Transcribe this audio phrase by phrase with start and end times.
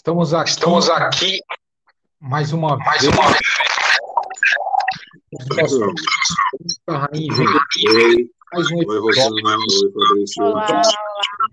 [0.00, 0.48] Estamos aqui.
[0.48, 1.40] Estamos aqui.
[2.20, 3.14] Mais uma mais vez.
[3.14, 3.38] uma vez.
[5.52, 5.72] Mais
[8.72, 9.44] um oi, episódio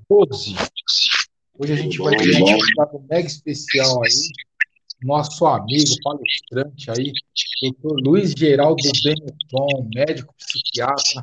[0.10, 0.56] 12.
[1.60, 4.30] Hoje a gente vai ter um convidado mega especial aí,
[5.04, 7.12] nosso amigo palestrante aí,
[7.62, 11.22] doutor Luiz Geraldo Benetton, médico psiquiatra,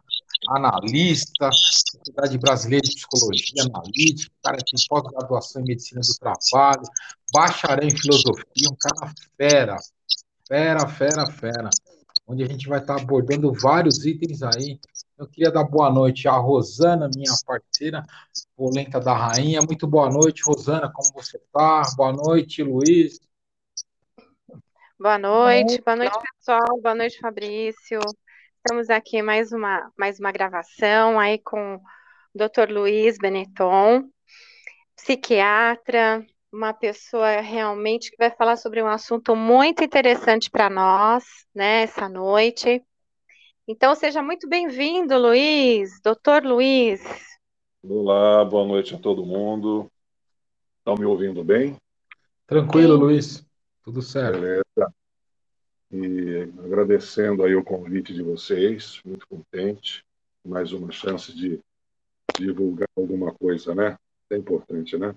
[0.48, 6.82] analista, Sociedade Brasileira de Psicologia Analítica, cara que tem pós-graduação em Medicina do Trabalho,
[7.32, 9.76] bacharel em Filosofia, um cara fera,
[10.48, 11.70] fera, fera, fera,
[12.26, 14.78] onde a gente vai estar abordando vários itens aí.
[15.16, 18.04] Eu queria dar boa noite à Rosana, minha parceira,
[18.56, 19.60] polenta da rainha.
[19.62, 21.82] Muito boa noite, Rosana, como você está?
[21.96, 23.20] Boa noite, Luiz.
[24.98, 28.00] boa noite, boa noite, pessoal, boa noite, Fabrício.
[28.66, 31.80] Estamos aqui mais uma, mais uma gravação aí com o
[32.34, 32.72] Dr.
[32.72, 34.08] Luiz Benetton,
[34.96, 41.82] psiquiatra, uma pessoa realmente que vai falar sobre um assunto muito interessante para nós, né,
[41.82, 42.82] essa noite.
[43.68, 47.02] Então, seja muito bem-vindo, Luiz, doutor Luiz.
[47.86, 49.92] Olá, boa noite a todo mundo.
[50.78, 51.76] Estão me ouvindo bem?
[52.46, 53.00] Tranquilo, Sim.
[53.02, 53.46] Luiz.
[53.82, 54.40] Tudo certo.
[54.40, 54.94] Beleza.
[55.96, 60.04] E agradecendo aí o convite de vocês, muito contente.
[60.44, 61.60] Mais uma chance de
[62.36, 63.96] divulgar alguma coisa, né?
[64.28, 65.14] É importante, né?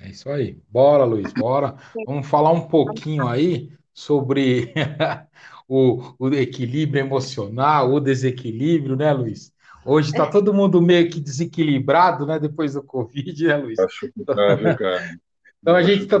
[0.00, 0.60] É isso aí.
[0.68, 1.76] Bora, Luiz, bora.
[2.04, 4.74] Vamos falar um pouquinho aí sobre
[5.68, 9.52] o, o equilíbrio emocional, o desequilíbrio, né, Luiz?
[9.86, 13.78] Hoje está todo mundo meio que desequilibrado, né, depois do Covid, né, Luiz?
[13.78, 15.20] Acho que tá, viu, cara?
[15.64, 16.20] Então a gente tá,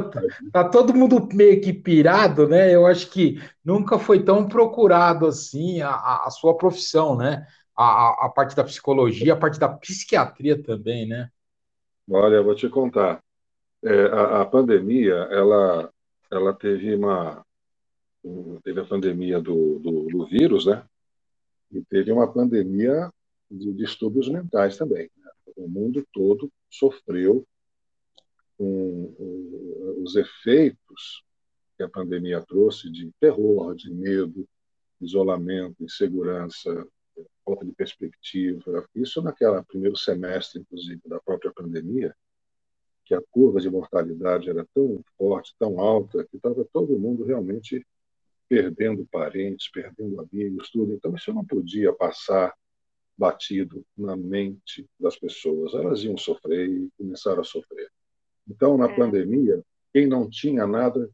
[0.50, 2.74] tá todo mundo meio que pirado, né?
[2.74, 5.90] Eu acho que nunca foi tão procurado assim a,
[6.24, 7.46] a, sua profissão, né?
[7.76, 11.28] A, a, parte da psicologia, a parte da psiquiatria também, né?
[12.10, 13.22] Olha, eu vou te contar.
[13.84, 15.90] É, a, a pandemia, ela,
[16.32, 17.44] ela teve uma,
[18.24, 20.82] um- teve a pandemia do, do, do vírus, né?
[21.70, 23.10] E teve uma pandemia
[23.50, 25.10] de distúrbios mentais também.
[25.18, 25.30] né?
[25.54, 27.44] O mundo todo sofreu
[28.56, 29.14] com
[30.02, 31.24] os efeitos
[31.76, 34.48] que a pandemia trouxe de terror, de medo,
[35.00, 36.86] isolamento, insegurança,
[37.44, 38.88] falta de perspectiva.
[38.94, 42.14] Isso naquela primeiro semestre, inclusive, da própria pandemia,
[43.04, 47.84] que a curva de mortalidade era tão forte, tão alta, que estava todo mundo realmente
[48.48, 50.92] perdendo parentes, perdendo amigos, tudo.
[50.92, 52.54] Então, isso não podia passar
[53.16, 55.74] batido na mente das pessoas.
[55.74, 57.90] Elas iam sofrer e começaram a sofrer.
[58.48, 58.96] Então, na É.
[58.96, 59.62] pandemia,
[59.92, 61.08] quem não tinha nada,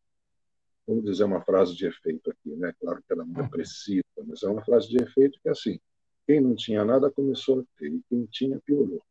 [0.87, 2.73] vamos dizer uma frase de efeito aqui, né?
[2.81, 5.79] Claro que ela não é precisa, mas é uma frase de efeito que é assim:
[6.27, 9.03] quem não tinha nada começou a ter, e quem tinha piorou.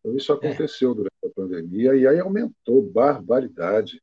[0.00, 4.02] Então, isso aconteceu durante a pandemia, e aí aumentou barbaridade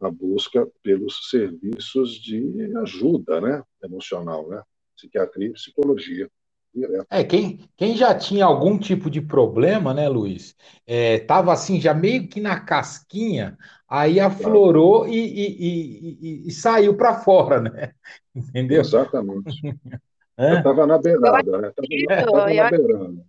[0.00, 3.62] a busca pelos serviços de ajuda né?
[3.82, 4.62] emocional, né?
[4.94, 6.30] psiquiatria e psicologia.
[6.74, 7.06] Direto.
[7.10, 10.56] É, quem, quem já tinha algum tipo de problema, né, Luiz?
[10.86, 13.56] É, tava assim, já meio que na casquinha,
[13.88, 17.92] aí aflorou e, e, e, e- e saiu para fora, né?
[18.34, 18.80] Entendeu?
[18.80, 19.60] Exatamente.
[20.48, 20.58] Eu Hã?
[20.58, 21.72] estava na beirada, né?
[21.78, 23.26] acredito, Estava eu na beirada.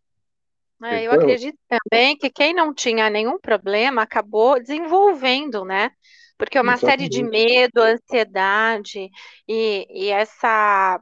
[0.84, 5.90] É, eu acredito também que quem não tinha nenhum problema acabou desenvolvendo, né?
[6.38, 9.10] Porque uma série de medo, ansiedade
[9.48, 11.00] e, e essa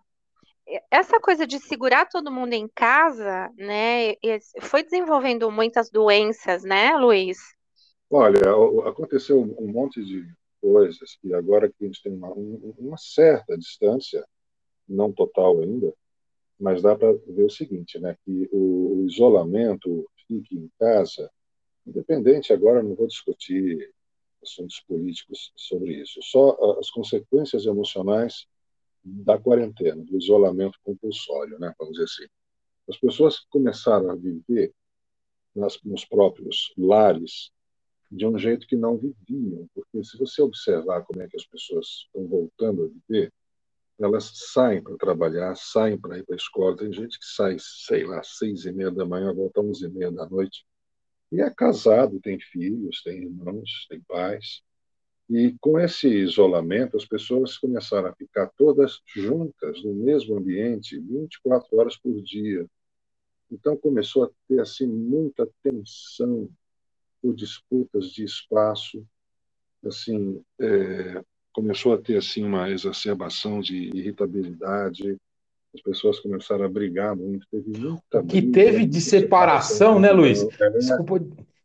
[0.90, 4.12] essa coisa de segurar todo mundo em casa, né?
[4.12, 7.38] e- Foi desenvolvendo muitas doenças, né, Luiz?
[8.09, 8.40] Olha,
[8.88, 10.25] aconteceu um monte de
[10.62, 14.25] coisas que agora que a gente tem uma, um- uma certa distância,
[14.88, 15.94] não total ainda,
[16.59, 18.18] mas dá para ver o seguinte, né?
[18.25, 21.29] Que o, isolamento, fique em casa,
[21.85, 23.94] independente, agora não vou discutir
[24.44, 28.47] assuntos políticos sobre isso, só as consequências emocionais
[29.03, 31.73] da quarentena, do isolamento compulsório, né?
[31.78, 32.32] Vamos dizer assim.
[32.90, 34.73] As pessoas começaram a viver
[35.55, 37.52] nas, nos próprios lares
[38.09, 42.05] de um jeito que não viviam, porque se você observar como é que as pessoas
[42.05, 43.34] estão voltando a viver,
[44.00, 46.76] elas saem para trabalhar, saem para ir para a escola.
[46.76, 50.11] Tem gente que sai, sei lá, seis e meia da manhã, volta onze e meia
[50.11, 50.66] da noite,
[51.32, 54.61] e é casado, tem filhos, tem irmãos, tem pais.
[55.29, 61.78] E com esse isolamento, as pessoas começaram a ficar todas juntas no mesmo ambiente, 24
[61.78, 62.66] horas por dia.
[63.52, 66.49] Então começou a ter assim muita tensão
[67.22, 69.05] por disputas de espaço,
[69.85, 71.23] assim é,
[71.53, 75.17] começou a ter assim uma exacerbação de irritabilidade.
[75.73, 79.99] As pessoas começaram a brigar muito, teve muita O que briga, teve de muita separação,
[79.99, 80.43] né, Luiz?
[80.59, 81.20] É, Desculpa,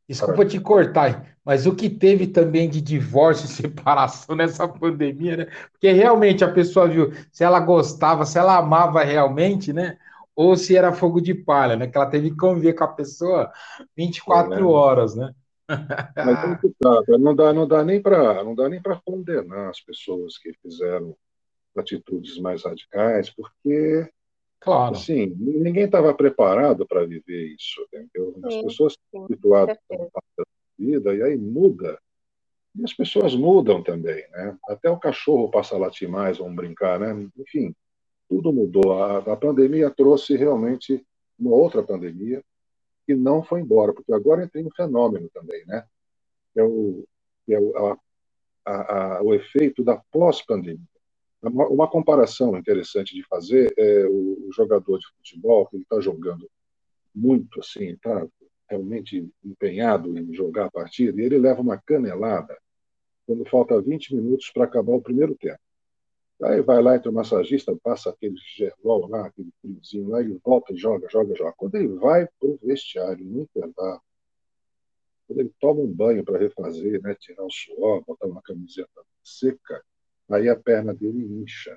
[0.08, 5.46] desculpa te cortar, mas o que teve também de divórcio e separação nessa pandemia, né?
[5.72, 9.96] Porque realmente a pessoa viu se ela gostava, se ela amava realmente, né?
[10.36, 11.86] Ou se era fogo de palha, né?
[11.86, 13.50] Que ela teve que conviver com a pessoa
[13.96, 14.62] 24 é, né?
[14.62, 15.34] horas, né?
[16.14, 20.36] Mas tá, não dá, não dá nem para não dá nem para condenar as pessoas
[20.36, 21.16] que fizeram
[21.74, 24.06] atitudes mais radicais, porque
[24.60, 24.96] Claro.
[24.96, 28.34] Sim, ninguém estava preparado para viver isso, entendeu?
[28.42, 31.98] As sim, pessoas estão habituadas a vida e aí muda.
[32.74, 34.56] E as pessoas mudam também, né?
[34.68, 37.28] Até o cachorro passa a latir mais, vamos brincar, né?
[37.38, 37.74] Enfim,
[38.28, 39.02] tudo mudou.
[39.02, 41.04] A, a pandemia trouxe realmente
[41.38, 42.42] uma outra pandemia
[43.06, 45.84] que não foi embora, porque agora tem um fenômeno também, né?
[46.54, 47.04] É o,
[47.48, 47.76] é o,
[48.66, 50.86] a, a, o efeito da pós-pandemia.
[51.42, 56.50] Uma, uma, comparação interessante de fazer é o, o jogador de futebol que está jogando
[57.14, 58.26] muito assim, tá
[58.68, 62.56] realmente empenhado em jogar a partida, e ele leva uma canelada
[63.26, 65.60] quando falta 20 minutos para acabar o primeiro tempo.
[66.42, 70.72] Aí vai lá, entra o massagista, passa aquele gelol lá, aquele friozinho lá, e volta
[70.72, 71.52] e joga, joga, joga.
[71.56, 74.00] Quando ele vai para o vestiário, no intervalo,
[75.26, 78.88] quando ele toma um banho para refazer, né, tirar o suor, botar uma camiseta
[79.22, 79.82] seca,
[80.28, 81.76] aí a perna dele incha.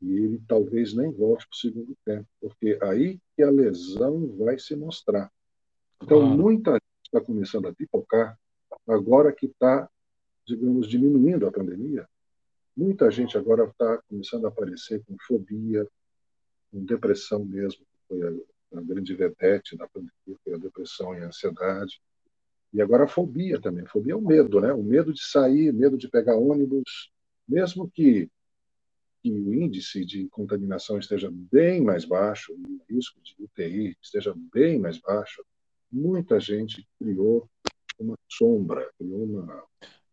[0.00, 4.58] E ele talvez nem volte para o segundo tempo, porque aí que a lesão vai
[4.58, 5.30] se mostrar.
[6.02, 6.36] Então, claro.
[6.36, 8.36] muita gente está começando a pipocar,
[8.88, 9.88] agora que está,
[10.44, 12.06] digamos, diminuindo a pandemia.
[12.76, 15.86] Muita gente agora está começando a aparecer com fobia,
[16.70, 21.20] com depressão mesmo, que foi a, a grande vedete da pandemia, foi a depressão e
[21.20, 22.00] a ansiedade.
[22.72, 23.84] E agora a fobia também.
[23.84, 24.72] A fobia é o medo, né?
[24.72, 27.12] O medo de sair, medo de pegar ônibus,
[27.46, 28.28] mesmo que,
[29.22, 34.80] que o índice de contaminação esteja bem mais baixo, o risco de UTI esteja bem
[34.80, 35.44] mais baixo,
[35.92, 37.48] muita gente criou
[37.98, 39.62] uma sombra, criou uma.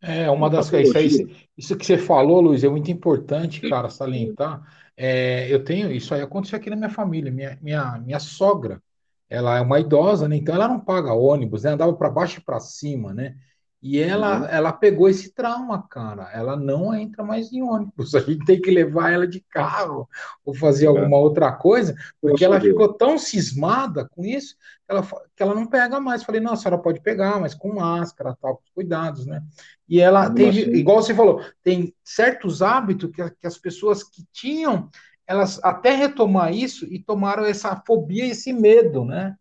[0.02, 0.94] É, uma das coisas.
[1.02, 4.62] Isso, isso, que você falou, Luiz, é muito importante, cara, salientar.
[4.96, 5.90] É, eu tenho.
[5.92, 7.30] Isso aí aconteceu aqui na minha família.
[7.30, 8.82] Minha, minha, minha sogra,
[9.28, 10.36] ela é uma idosa, né?
[10.36, 11.72] Então ela não paga ônibus, né?
[11.72, 13.36] Andava para baixo e para cima, né?
[13.82, 14.46] E ela, uhum.
[14.46, 16.30] ela pegou esse trauma, cara.
[16.34, 18.12] Ela não entra mais em ônibus.
[18.14, 20.06] A gente tem que levar ela de carro
[20.44, 20.88] ou fazer é.
[20.88, 24.54] alguma outra coisa, porque ela ficou tão cismada com isso
[24.86, 25.02] que ela,
[25.34, 26.22] que ela não pega mais.
[26.22, 29.42] Falei, não, a senhora pode pegar, mas com máscara, tal, com cuidados, né?
[29.88, 30.72] E ela teve, assim?
[30.72, 34.90] igual você falou, tem certos hábitos que, que as pessoas que tinham,
[35.26, 39.36] elas até retomar isso e tomaram essa fobia, esse medo, né?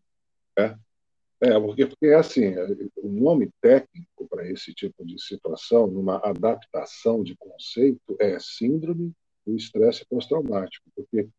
[0.58, 0.76] É.
[1.42, 2.54] É, porque, porque é assim,
[2.98, 9.14] o nome técnico para esse tipo de situação, numa adaptação de conceito, é síndrome
[9.46, 11.30] do estresse pós-traumático, porque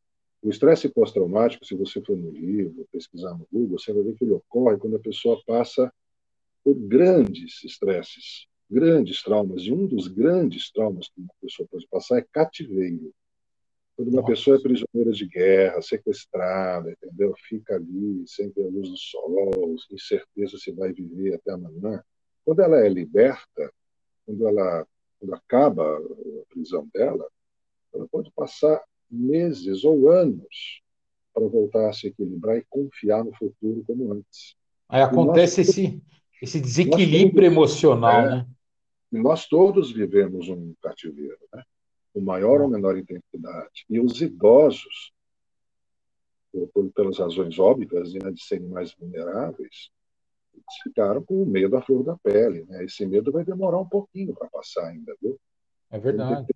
[0.42, 4.24] o estresse pós-traumático, se você for no livro, pesquisar no Google, você vai ver que
[4.24, 5.92] ele ocorre quando a pessoa passa
[6.64, 12.18] por grandes estresses, grandes traumas, e um dos grandes traumas que uma pessoa pode passar
[12.18, 13.12] é cativeiro.
[14.00, 14.32] Quando uma Nossa.
[14.32, 17.34] pessoa é prisioneira de guerra, sequestrada, entendeu?
[17.46, 22.02] Fica ali sem ver a luz do sol, sem certeza se vai viver até amanhã.
[22.42, 23.70] Quando ela é liberta,
[24.24, 24.86] quando ela
[25.18, 27.28] quando acaba a prisão dela,
[27.92, 30.80] ela pode passar meses ou anos
[31.34, 34.56] para voltar a se equilibrar e confiar no futuro como antes.
[34.88, 36.02] Aí acontece nós, esse,
[36.40, 38.46] esse desequilíbrio todos, emocional, é, né?
[39.12, 41.62] E nós todos vivemos um cativeiro, né?
[42.12, 43.84] Com maior ou menor intensidade.
[43.88, 45.12] E os idosos,
[46.72, 49.90] por, pelas razões óbvias né, de serem mais vulneráveis,
[50.82, 52.64] ficaram com o medo à flor da pele.
[52.68, 52.84] Né?
[52.84, 55.38] Esse medo vai demorar um pouquinho para passar ainda, viu?
[55.90, 56.46] É verdade.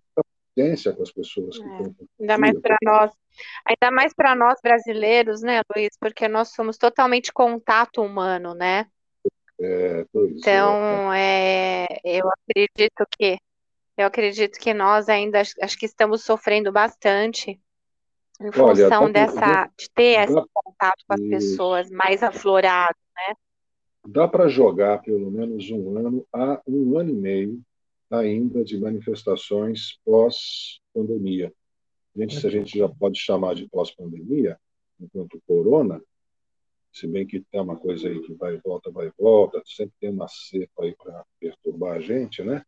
[0.55, 1.81] Paciência com as pessoas que é.
[1.81, 1.95] estão.
[2.19, 3.11] Ainda mais para nós,
[3.65, 5.97] ainda mais para nós brasileiros, né, Luiz?
[5.99, 8.87] Porque nós somos totalmente contato humano, né?
[9.59, 11.85] É, então, é.
[12.03, 13.37] é, eu acredito que
[13.97, 17.59] eu acredito que nós ainda acho que estamos sofrendo bastante
[18.41, 23.35] em função Olha, dessa, de ter esse contato com as pessoas mais aflorado, né?
[24.07, 27.61] Dá para jogar pelo menos um ano a um ano e meio
[28.11, 31.51] ainda de manifestações pós-pandemia.
[32.15, 34.59] Gente, se a gente já pode chamar de pós-pandemia,
[34.99, 36.01] enquanto corona,
[36.93, 39.93] se bem que tem uma coisa aí que vai e volta, vai e volta, sempre
[39.99, 42.63] tem uma cepa aí para perturbar a gente, né?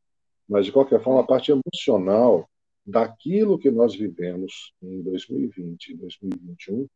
[0.48, 2.50] Mas, de qualquer forma, a parte emocional
[2.86, 6.88] daquilo que nós vivemos em 2020 e 2021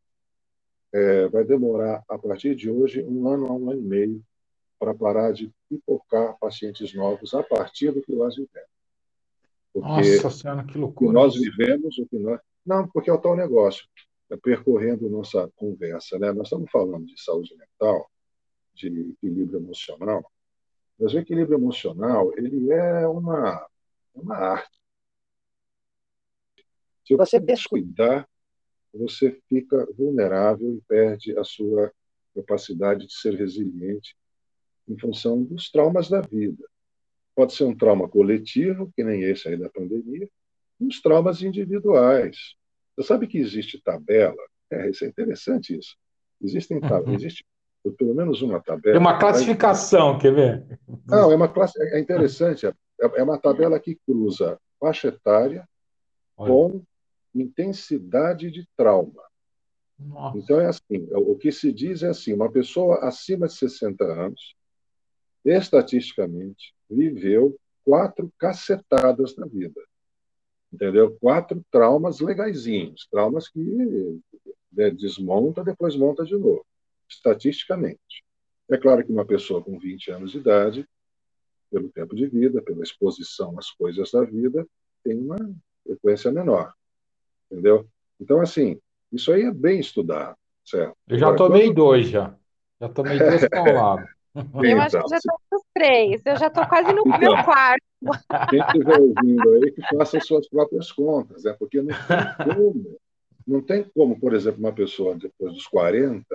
[0.93, 4.23] é, vai demorar, a partir de hoje, um ano a um ano e meio
[4.79, 8.69] para parar de pipocar pacientes novos a partir do que nós vivemos.
[9.73, 11.09] Porque Nossa Senhora, que loucura.
[11.09, 12.39] O que nós vivemos, o que nós...
[12.65, 13.85] Não, porque é o tal negócio.
[14.29, 16.31] É percorrendo nossa conversa, né?
[16.31, 18.09] Nós estamos falando de saúde mental,
[18.73, 20.29] de equilíbrio emocional,
[21.01, 23.67] Mas o equilíbrio emocional, ele é uma,
[24.13, 24.79] uma arte.
[27.03, 28.29] Se você descuidar,
[28.93, 31.91] você fica vulnerável e perde a sua
[32.35, 34.15] capacidade de ser resiliente
[34.87, 36.63] em função dos traumas da vida.
[37.35, 40.29] Pode ser um trauma coletivo, que nem esse aí da pandemia,
[40.79, 42.37] e os traumas individuais.
[42.95, 44.43] Você sabe que existe tabela?
[44.69, 45.97] É, isso é interessante isso.
[46.39, 47.13] Existem uhum.
[47.15, 47.43] existe
[47.89, 48.95] pelo menos uma tabela.
[48.95, 50.79] É uma classificação, quer ver?
[51.07, 52.67] Não, é uma classe, é interessante.
[52.67, 55.67] É, é uma tabela que cruza faixa etária
[56.37, 56.51] Olha.
[56.51, 56.83] com
[57.33, 59.23] intensidade de trauma.
[59.97, 60.37] Nossa.
[60.37, 64.55] Então é assim, o que se diz é assim, uma pessoa acima de 60 anos,
[65.45, 69.81] estatisticamente, viveu quatro cacetadas na vida.
[70.71, 71.17] Entendeu?
[71.19, 73.59] Quatro traumas legaisinhos, traumas que
[74.71, 76.65] né, desmonta, depois monta de novo,
[77.11, 78.23] estatisticamente.
[78.69, 80.87] É claro que uma pessoa com 20 anos de idade,
[81.69, 84.65] pelo tempo de vida, pela exposição às coisas da vida,
[85.03, 85.37] tem uma
[85.85, 86.73] frequência menor.
[87.51, 87.87] Entendeu?
[88.19, 88.79] Então, assim,
[89.11, 90.95] isso aí é bem estudado, certo?
[91.07, 91.75] Eu já Agora, tomei quando...
[91.75, 92.35] dois, já.
[92.79, 94.09] Já tomei dois pauladas.
[94.63, 96.21] Eu acho que já estou com os três.
[96.25, 97.83] Eu já estou quase no então, meu quarto.
[98.49, 102.99] Quem estiver ouvindo aí, que faça as suas próprias contas, é porque não tem como.
[103.45, 106.25] Não tem como, por exemplo, uma pessoa depois dos 40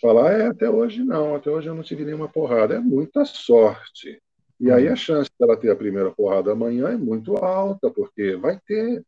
[0.00, 2.74] falar, é, até hoje não, até hoje eu não tive nenhuma porrada.
[2.74, 4.20] É muita sorte.
[4.60, 8.58] E aí a chance dela ter a primeira porrada amanhã é muito alta, porque vai
[8.66, 9.04] ter.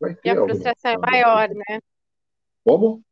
[0.00, 1.80] Vai ter e a frustração é maior, né?
[2.64, 3.02] Como?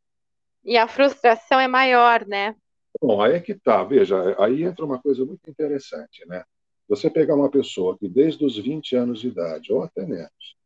[0.65, 2.57] E a frustração é maior, né?
[3.01, 6.45] Bom, aí é que tá, veja, aí entra uma coisa muito interessante, né?
[6.89, 10.57] Você pegar uma pessoa que desde os 20 anos de idade, ou até menos,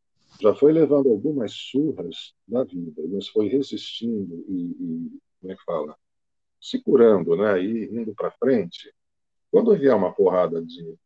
[0.41, 5.63] já foi levando algumas surras na vida, mas foi resistindo e, e como é que
[5.63, 5.95] fala?
[6.59, 7.61] Se curando, né?
[7.61, 8.93] E indo para frente.
[9.51, 10.97] Quando vier uma porrada de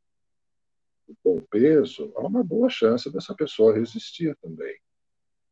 [1.24, 4.78] bom peso, há uma boa chance dessa pessoa resistir também.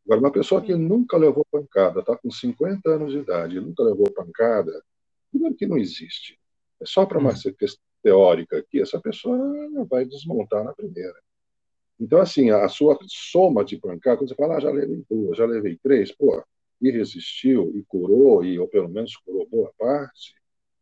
[0.05, 3.83] Agora, uma pessoa que nunca levou pancada, está com 50 anos de idade e nunca
[3.83, 4.83] levou pancada,
[5.29, 6.39] primeiro que não existe.
[6.81, 7.99] É só para uma questão hum.
[8.01, 9.37] teórica aqui, essa pessoa
[9.89, 11.15] vai desmontar na primeira.
[11.99, 15.45] Então, assim, a sua soma de pancada, quando você fala, ah, já levei duas, já
[15.45, 16.41] levei três, pô,
[16.81, 20.33] e resistiu, e curou, e, ou pelo menos curou boa parte,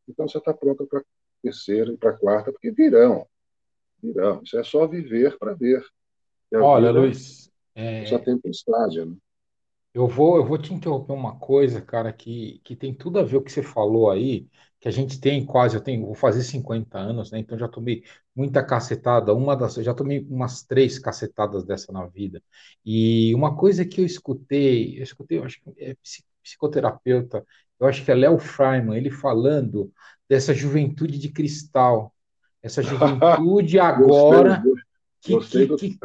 [0.08, 1.04] então você está pronto para
[1.42, 3.28] terceira e para a quarta, porque virão.
[4.02, 4.42] Virão.
[4.44, 5.84] Isso é só viver para ver.
[6.54, 7.52] Olha, Luiz.
[7.76, 8.04] É...
[8.04, 9.16] Tem tempestade, né?
[9.94, 13.38] Eu vou, eu vou te interromper uma coisa, cara, que, que tem tudo a ver
[13.38, 14.48] com o que você falou aí,
[14.80, 17.40] que a gente tem quase, eu tenho, vou fazer 50 anos, né?
[17.40, 18.04] Então já tomei
[18.36, 22.42] muita cacetada, uma das, já tomei umas três cacetadas dessa na vida.
[22.86, 25.96] E uma coisa que eu escutei, eu escutei, eu acho que é
[26.44, 27.46] psicoterapeuta,
[27.80, 29.92] eu acho que é Léo Freiman, ele falando
[30.30, 32.14] dessa juventude de cristal,
[32.62, 34.64] essa juventude agora
[35.28, 36.00] gostei, que, que, que,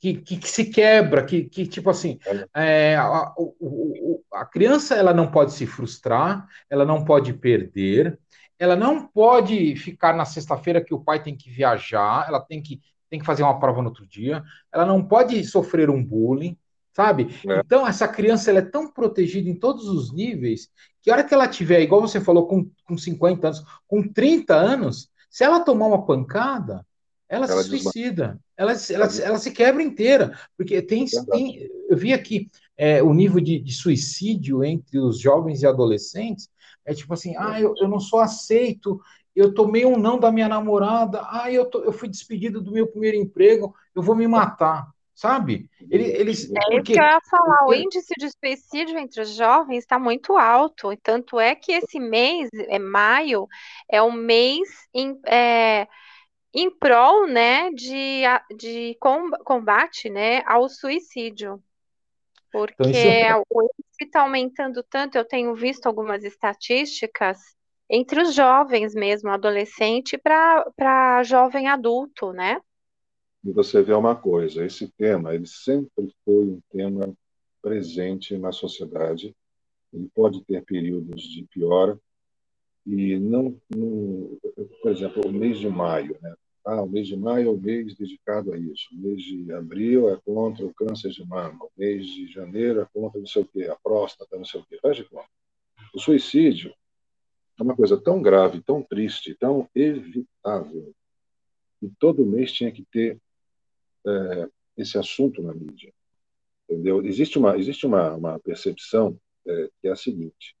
[0.00, 2.18] que, que, que, se quebra, que, que tipo assim,
[2.54, 8.18] é, a, o, a criança ela não pode se frustrar, ela não pode perder,
[8.58, 12.80] ela não pode ficar na sexta-feira que o pai tem que viajar, ela tem que,
[13.08, 16.56] tem que fazer uma prova no outro dia, ela não pode sofrer um bullying,
[16.92, 17.28] sabe?
[17.48, 17.60] É.
[17.60, 20.68] Então, essa criança ela é tão protegida em todos os níveis
[21.02, 24.54] que a hora que ela tiver, igual você falou, com, com 50 anos, com 30
[24.54, 26.84] anos, se ela tomar uma pancada,
[27.30, 32.12] ela, ela se suicida, ela, ela, ela, se quebra inteira, porque tem, tem eu vi
[32.12, 36.50] aqui é, o nível de, de, suicídio entre os jovens e adolescentes,
[36.84, 39.00] é tipo assim, ah, eu, eu não sou aceito,
[39.34, 42.88] eu tomei um não da minha namorada, ah, eu, tô, eu fui despedido do meu
[42.88, 45.70] primeiro emprego, eu vou me matar, sabe?
[45.88, 47.80] Eles, eles, é porque, isso que eu ia falar, porque...
[47.80, 52.48] o índice de suicídio entre os jovens está muito alto, tanto é que esse mês,
[52.52, 53.46] é maio,
[53.88, 55.86] é o mês em, é,
[56.52, 58.22] em prol, né, de,
[58.56, 58.96] de
[59.44, 61.62] combate, né, ao suicídio.
[62.52, 67.38] Porque então, o índice está aumentando tanto, eu tenho visto algumas estatísticas
[67.88, 72.60] entre os jovens mesmo, adolescente para jovem adulto, né?
[73.44, 77.12] E você vê uma coisa, esse tema, ele sempre foi um tema
[77.62, 79.34] presente na sociedade,
[79.92, 81.98] ele pode ter períodos de piora,
[82.86, 83.52] e não,
[84.82, 86.34] por exemplo, o mês de maio, né?
[86.64, 88.88] Ah, o mês de maio é o mês dedicado a isso.
[88.92, 91.64] O mês de abril é contra o câncer de mama.
[91.64, 94.64] O mês de janeiro é contra não sei o quê, a próstata, não sei o
[94.64, 94.78] quê.
[94.80, 95.28] Faz de conta.
[95.94, 96.74] O suicídio
[97.58, 100.94] é uma coisa tão grave, tão triste, tão evitável,
[101.78, 103.18] que todo mês tinha que ter
[104.06, 105.92] é, esse assunto na mídia.
[106.68, 107.04] Entendeu?
[107.04, 110.54] Existe uma, existe uma, uma percepção é, que é a seguinte: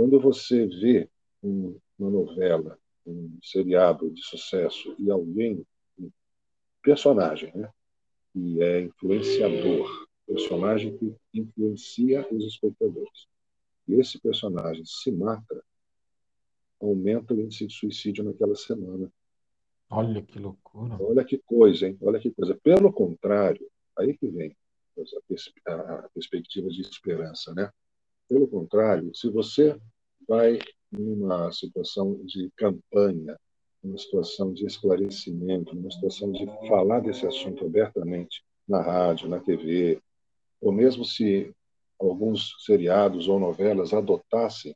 [0.00, 1.10] quando você vê
[1.42, 5.62] um, uma novela um seriado de sucesso e alguém,
[5.98, 6.10] um
[6.82, 7.70] personagem, né,
[8.32, 13.28] que é influenciador, personagem que influencia os espectadores,
[13.86, 15.62] e esse personagem se mata,
[16.80, 19.12] aumenta o índice de suicídio naquela semana.
[19.90, 20.96] Olha que loucura.
[20.98, 21.98] Olha que coisa, hein?
[22.00, 22.58] Olha que coisa.
[22.62, 24.56] Pelo contrário, aí que vem
[25.66, 27.70] a perspectiva de esperança, né?
[28.26, 29.76] Pelo contrário, se você
[30.30, 30.60] vai
[30.92, 33.36] numa situação de campanha,
[33.82, 40.00] numa situação de esclarecimento, numa situação de falar desse assunto abertamente na rádio, na TV,
[40.60, 41.52] ou mesmo se
[41.98, 44.74] alguns seriados ou novelas adotassem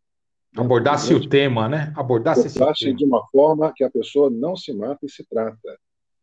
[0.56, 1.92] abordasse o tema, né?
[1.96, 2.72] Abordasse esse tema.
[2.96, 5.78] de uma forma que a pessoa não se mata e se trata.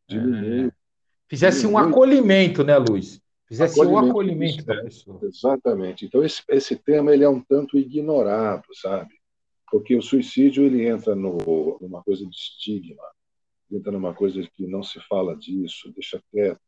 [0.07, 0.67] Diminuir.
[0.67, 0.71] É.
[1.27, 3.19] Fizesse um acolhimento, né, Luiz?
[3.45, 5.19] Fizesse acolhimento, um acolhimento da pessoa.
[5.23, 6.05] Exatamente.
[6.05, 9.20] Então, esse, esse tema ele é um tanto ignorado, sabe?
[9.71, 13.03] Porque o suicídio ele entra no, numa coisa de estigma,
[13.71, 16.59] entra numa coisa que não se fala disso, deixa quieto.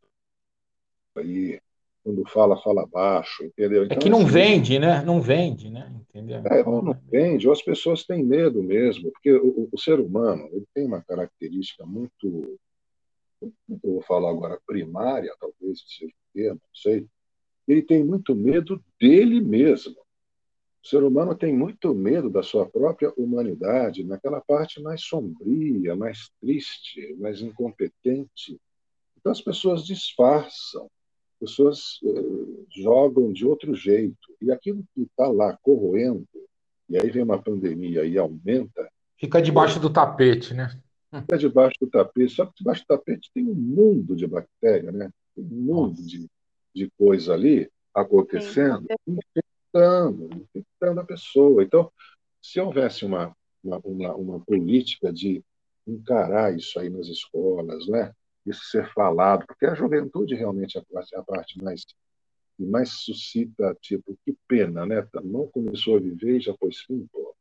[1.18, 1.60] Aí,
[2.02, 3.84] quando fala, fala baixo, entendeu?
[3.84, 5.04] É então, é que não assim, vende, né?
[5.04, 5.94] Não vende, né?
[6.10, 6.42] Entendeu?
[6.46, 10.48] É, ou não vende, ou as pessoas têm medo mesmo, porque o, o ser humano
[10.54, 12.58] ele tem uma característica muito,
[13.42, 13.52] eu
[13.84, 17.06] vou falar agora primária, talvez seja o termo, não sei,
[17.68, 20.03] ele tem muito medo dele mesmo.
[20.84, 26.30] O ser humano tem muito medo da sua própria humanidade, naquela parte mais sombria, mais
[26.42, 28.60] triste, mais incompetente.
[29.18, 30.90] Então as pessoas disfarçam,
[31.40, 34.36] pessoas uh, jogam de outro jeito.
[34.42, 36.28] E aquilo que está lá corroendo,
[36.90, 38.90] e aí vem uma pandemia e aumenta.
[39.18, 40.78] Fica debaixo do tapete, né?
[41.22, 42.34] Fica debaixo do tapete.
[42.34, 45.10] Só que debaixo do tapete tem um mundo de bactéria, né?
[45.34, 46.28] Tem um mundo de,
[46.76, 48.86] de coisa ali acontecendo,
[49.74, 51.64] infectando, infectando a pessoa.
[51.64, 51.92] Então,
[52.42, 55.44] se houvesse uma, uma, uma, uma política de
[55.88, 58.14] encarar isso aí nas escolas, né?
[58.46, 61.86] isso ser falado, porque a juventude realmente é a parte, parte mais
[62.56, 65.08] que mais suscita, tipo, que pena, né?
[65.24, 67.36] Não começou a viver e já pôs fim, pô.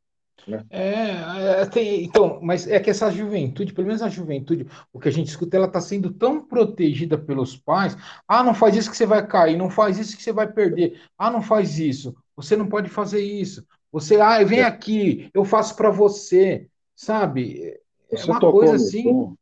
[0.47, 0.65] Né?
[0.71, 5.09] É, é, tem, então, mas é que essa juventude, pelo menos a juventude, o que
[5.09, 7.97] a gente escuta, ela está sendo tão protegida pelos pais.
[8.27, 11.01] Ah, não faz isso que você vai cair, não faz isso que você vai perder.
[11.17, 13.67] Ah, não faz isso, você não pode fazer isso.
[13.91, 14.65] Você, ah, vem é.
[14.65, 17.79] aqui, eu faço para você, sabe?
[18.11, 19.05] É você uma coisa assim.
[19.05, 19.39] Ponto,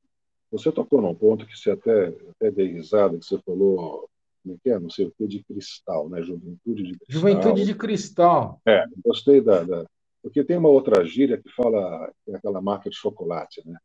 [0.51, 4.09] você tocou num ponto que você até, até dei risada, que você falou,
[4.43, 4.79] como é que é?
[4.79, 6.23] Não sei o que, de cristal, né?
[6.23, 7.07] Juventude de cristal.
[7.09, 8.61] Juventude de cristal.
[8.67, 9.87] É, gostei da, da...
[10.23, 13.79] Porque tem uma outra gíria que fala, é aquela marca de chocolate, né?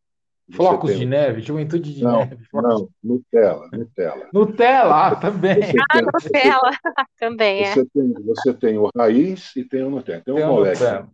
[0.47, 0.99] Você Flocos tem...
[0.99, 2.45] de neve, juventude de não, neve.
[2.53, 4.29] Não, Nutella, Nutella.
[4.31, 5.57] Nutella, ah, também.
[5.91, 6.71] ah, Nutella,
[7.19, 7.73] também é.
[7.73, 10.21] Você tem, você tem o raiz e tem o Nutella.
[10.21, 11.09] Tem, tem um moleque Nutella.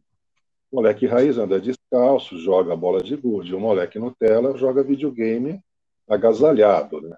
[0.70, 3.56] O moleque raiz anda descalço, joga bola de gude.
[3.56, 5.62] O moleque Nutella joga videogame
[6.10, 7.16] agasalhado, né?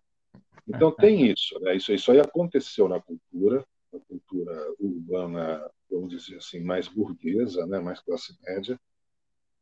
[0.68, 1.76] Então tem isso, né?
[1.76, 7.80] Isso, isso aí aconteceu na cultura, na cultura urbana, vamos dizer assim, mais burguesa, né?
[7.80, 8.80] Mais classe média.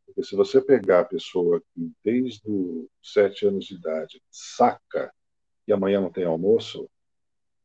[0.06, 5.14] Porque se você pegar a pessoa que desde os sete anos de idade saca
[5.66, 6.90] que amanhã não tem almoço,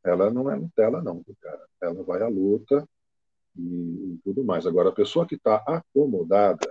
[0.04, 1.66] ela não é Nutella, não, cara.
[1.82, 2.86] Ela vai à luta,
[3.58, 4.66] e, e tudo mais.
[4.66, 6.68] Agora, a pessoa que está acomodada,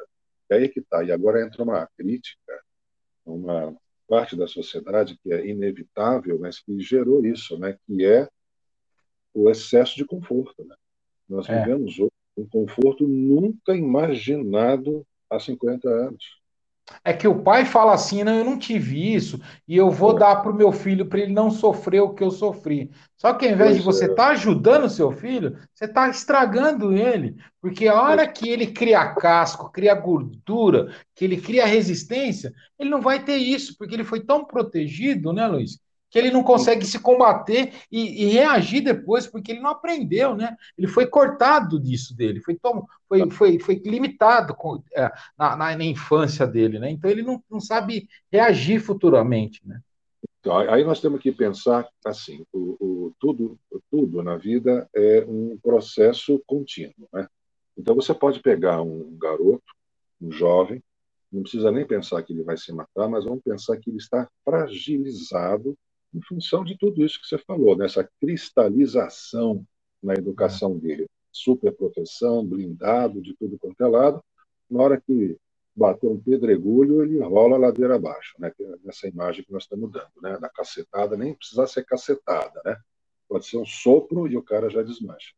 [0.50, 2.64] é aí que está, e agora entra uma crítica,
[3.26, 3.76] uma
[4.08, 7.78] parte da sociedade que é inevitável, mas que gerou isso, né?
[7.86, 8.30] que é
[9.34, 10.64] o excesso de conforto.
[10.64, 10.76] Né?
[11.28, 11.60] Nós é.
[11.60, 16.24] vivemos hoje um conforto nunca imaginado há 50 anos.
[17.04, 20.20] É que o pai fala assim: não, eu não tive isso, e eu vou é.
[20.20, 22.92] dar para o meu filho para ele não sofrer o que eu sofri.
[23.18, 24.28] Só que ao invés pois de você estar é.
[24.28, 27.36] tá ajudando o seu filho, você está estragando ele.
[27.60, 33.02] Porque a hora que ele cria casco, cria gordura, que ele cria resistência, ele não
[33.02, 35.80] vai ter isso, porque ele foi tão protegido, né, Luiz?
[36.16, 40.56] Que ele não consegue se combater e, e, reagir depois, porque ele não aprendeu, né?
[40.78, 45.76] Ele foi cortado disso dele, foi, tom, foi, foi, foi limitado com, é, na, na,
[45.76, 46.90] na, infância dele, né?
[46.90, 49.82] Então ele não, não sabe reagir futuramente, né?
[50.40, 53.60] Então, aí nós temos que pensar assim, o, o, tudo,
[53.92, 57.28] tudo na vida é um processo contínuo, né?
[57.78, 59.66] Então você pode pegar um garoto,
[60.22, 60.82] um jovem,
[61.30, 64.30] não precisa nem pensar que ele vai se matar, mas vamos pensar que ele está
[64.46, 65.78] fragilizado
[66.16, 69.66] em função de tudo isso que você falou, nessa cristalização
[70.02, 71.08] na educação dele.
[71.32, 74.24] Superproteção, blindado de tudo quanto é lado.
[74.70, 75.38] Na hora que
[75.76, 78.54] bater um pedregulho, ele rola a ladeira abaixo, né?
[78.58, 80.38] É nessa imagem que nós estamos dando, né?
[80.40, 82.78] Da cacetada, nem precisa ser cacetada, né?
[83.28, 85.34] Pode ser um sopro e o cara já desmancha.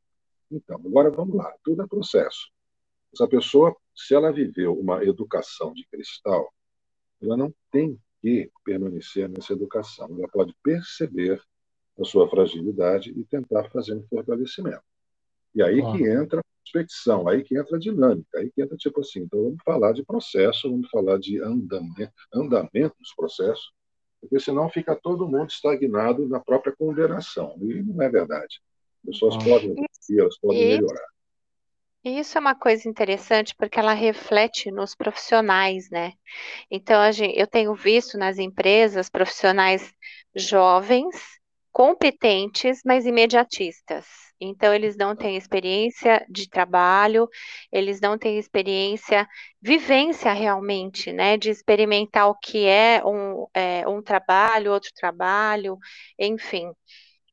[0.51, 2.51] Então, agora vamos lá, tudo é processo.
[3.11, 6.53] Essa pessoa, se ela viveu uma educação de cristal,
[7.19, 10.07] ela não tem que permanecer nessa educação.
[10.17, 11.41] Ela pode perceber
[11.99, 14.83] a sua fragilidade e tentar fazer um fortalecimento.
[15.55, 18.99] E aí que entra a expedição, aí que entra a dinâmica, aí que entra tipo
[18.99, 23.71] assim, então vamos falar de processo, vamos falar de andamento, andamento dos processos,
[24.21, 28.61] porque senão fica todo mundo estagnado na própria condenação, e não é verdade.
[29.03, 31.07] As pessoas podem evoluir, elas podem melhorar.
[32.09, 36.13] Isso é uma coisa interessante porque ela reflete nos profissionais, né?
[36.71, 37.01] Então,
[37.35, 39.93] eu tenho visto nas empresas profissionais
[40.35, 41.15] jovens,
[41.71, 44.05] competentes, mas imediatistas.
[44.39, 47.27] Então, eles não têm experiência de trabalho,
[47.71, 49.27] eles não têm experiência,
[49.61, 51.37] vivência realmente, né?
[51.37, 55.77] De experimentar o que é um, é, um trabalho, outro trabalho,
[56.19, 56.71] enfim.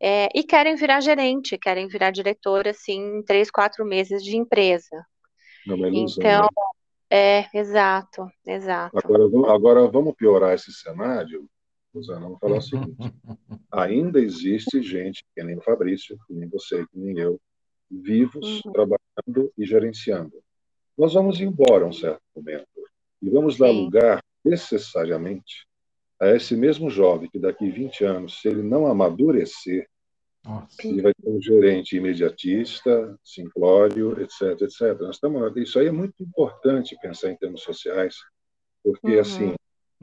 [0.01, 5.05] É, e querem virar gerente, querem virar diretor, assim, em três, quatro meses de empresa.
[5.67, 6.49] Não, é ilusão, então, né?
[7.11, 8.99] é, exato, exato.
[8.99, 11.49] Agora, agora vamos piorar esse cenário,
[11.95, 12.97] Rosana, vamos falar o seguinte.
[13.73, 17.41] Ainda existe gente, que nem o Fabrício, que nem você, que nem eu,
[17.91, 18.73] vivos, uhum.
[18.73, 20.33] trabalhando e gerenciando.
[20.99, 22.67] Nós vamos embora um certo momento
[23.23, 23.85] e vamos dar Sim.
[23.85, 25.67] lugar necessariamente
[26.21, 29.87] a esse mesmo jovem que daqui 20 anos, se ele não amadurecer,
[30.45, 30.87] Nossa.
[30.87, 34.99] ele vai ser um gerente imediatista, simplório, etc, etc.
[35.01, 38.15] Nós estamos, isso aí é muito importante pensar em termos sociais,
[38.83, 39.21] porque uhum.
[39.21, 39.55] assim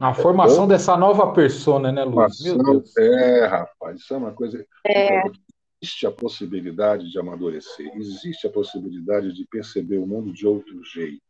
[0.02, 2.40] a formação dessa nova persona, né, Luiz?
[2.40, 2.96] Meu Deus.
[2.96, 4.66] É, rapaz, isso é uma coisa.
[4.84, 5.22] É.
[5.80, 11.22] Existe a possibilidade de amadurecer, existe a possibilidade de perceber o mundo de outro jeito.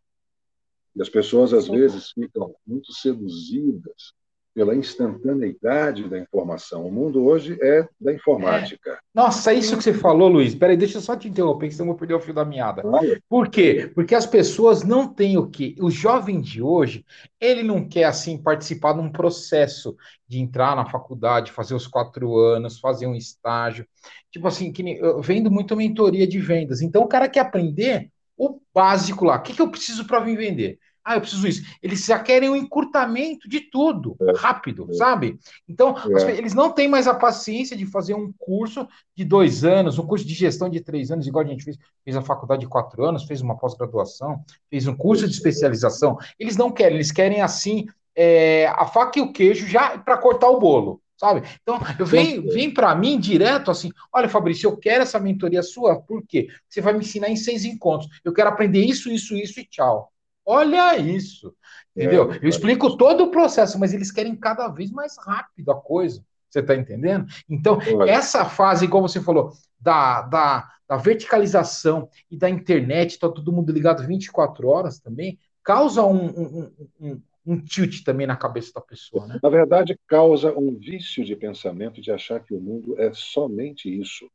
[0.97, 1.73] E as pessoas, às Sim.
[1.73, 4.14] vezes, ficam muito seduzidas
[4.55, 6.87] pela instantaneidade da informação.
[6.87, 8.91] O mundo hoje é da informática.
[8.91, 8.99] É.
[9.15, 10.55] Nossa, é isso que você falou, Luiz.
[10.55, 12.83] Peraí, deixa eu só te interromper, senão eu vou perder o fio da meada.
[13.29, 13.91] Por quê?
[13.95, 15.75] Porque as pessoas não têm o quê?
[15.81, 17.05] O jovem de hoje,
[17.41, 19.97] ele não quer, assim, participar de um processo
[20.29, 23.87] de entrar na faculdade, fazer os quatro anos, fazer um estágio.
[24.31, 26.83] Tipo assim, que eu vendo muito mentoria de vendas.
[26.83, 29.37] Então, o cara quer aprender o básico lá.
[29.37, 30.79] O que, que eu preciso para vir vender?
[31.05, 31.62] Ah, eu preciso isso.
[31.83, 34.33] Eles já querem um encurtamento de tudo, é.
[34.37, 34.95] rápido, é.
[34.95, 35.38] sabe?
[35.69, 36.37] Então, é.
[36.37, 38.87] eles não têm mais a paciência de fazer um curso
[39.17, 42.17] de dois anos, um curso de gestão de três anos, igual a gente fez, fez
[42.17, 46.17] a faculdade de quatro anos, fez uma pós-graduação, fez um curso de especialização.
[46.38, 50.49] Eles não querem, eles querem assim é, a faca e o queijo já para cortar
[50.49, 51.01] o bolo.
[51.17, 51.47] Sabe?
[51.62, 56.01] Então, eu vem, vem para mim direto assim: olha, Fabrício, eu quero essa mentoria sua,
[56.01, 56.49] por quê?
[56.69, 58.11] Você vai me ensinar em seis encontros.
[58.25, 60.12] Eu quero aprender isso, isso, isso e tchau.
[60.44, 61.55] Olha isso.
[61.96, 62.33] Entendeu?
[62.33, 66.24] É, eu explico todo o processo, mas eles querem cada vez mais rápido a coisa.
[66.48, 67.26] Você está entendendo?
[67.48, 73.52] Então, essa fase, como você falou, da, da, da verticalização e da internet, está todo
[73.52, 78.81] mundo ligado 24 horas também, causa um, um, um, um tilt também na cabeça da
[78.81, 79.26] pessoa.
[79.26, 79.38] Né?
[79.42, 84.31] Na verdade, causa um vício de pensamento de achar que o mundo é somente isso.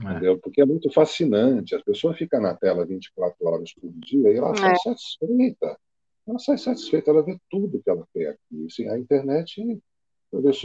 [0.00, 0.10] É.
[0.10, 0.38] Entendeu?
[0.38, 1.74] Porque é muito fascinante.
[1.74, 4.56] A pessoa fica na tela 24 horas por dia e ela é.
[4.56, 5.78] sai satisfeita.
[6.26, 8.66] Ela sai satisfeita, ela vê tudo que ela quer aqui.
[8.66, 9.60] Assim, a internet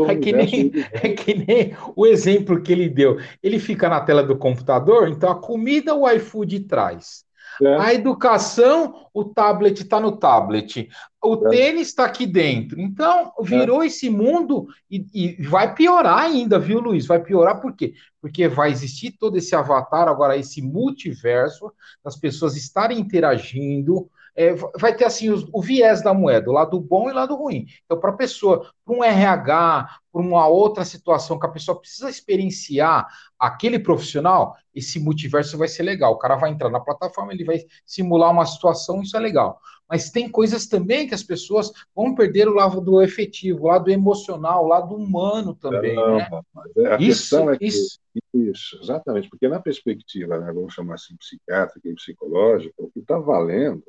[0.08, 3.18] é que, nem, é que nem o exemplo que ele deu.
[3.44, 7.24] Ele fica na tela do computador, então a comida o iFood traz.
[7.62, 7.75] É.
[7.77, 10.89] A educação, o tablet está no tablet.
[11.23, 11.49] O é.
[11.49, 12.79] tênis está aqui dentro.
[12.79, 13.88] Então, virou é.
[13.88, 17.05] esse mundo e, e, vai piorar ainda, viu, Luiz?
[17.05, 17.93] Vai piorar por quê?
[18.21, 21.71] Porque vai existir todo esse avatar, agora esse multiverso,
[22.03, 24.09] das pessoas estarem interagindo,
[24.39, 27.36] é, vai ter assim o, o, viés da moeda, o lado bom e o lado
[27.36, 27.65] ruim.
[27.84, 32.10] Então, para a pessoa, para um RH, para uma outra situação que a pessoa precisa
[32.10, 33.06] experienciar
[33.38, 36.13] aquele profissional, esse multiverso vai ser legal.
[36.13, 39.60] O cara vai entrar na plataforma, ele vai simular uma situação, isso é legal.
[39.89, 43.91] Mas tem coisas também que as pessoas vão perder o lado do efetivo, o lado
[43.91, 45.97] emocional, o lado humano também.
[45.97, 46.30] Não, né?
[46.78, 47.99] É, a isso, questão é que isso.
[48.34, 53.19] isso, exatamente, porque na perspectiva, né, vamos chamar assim, psiquiátrica e psicológica, o que está
[53.19, 53.84] valendo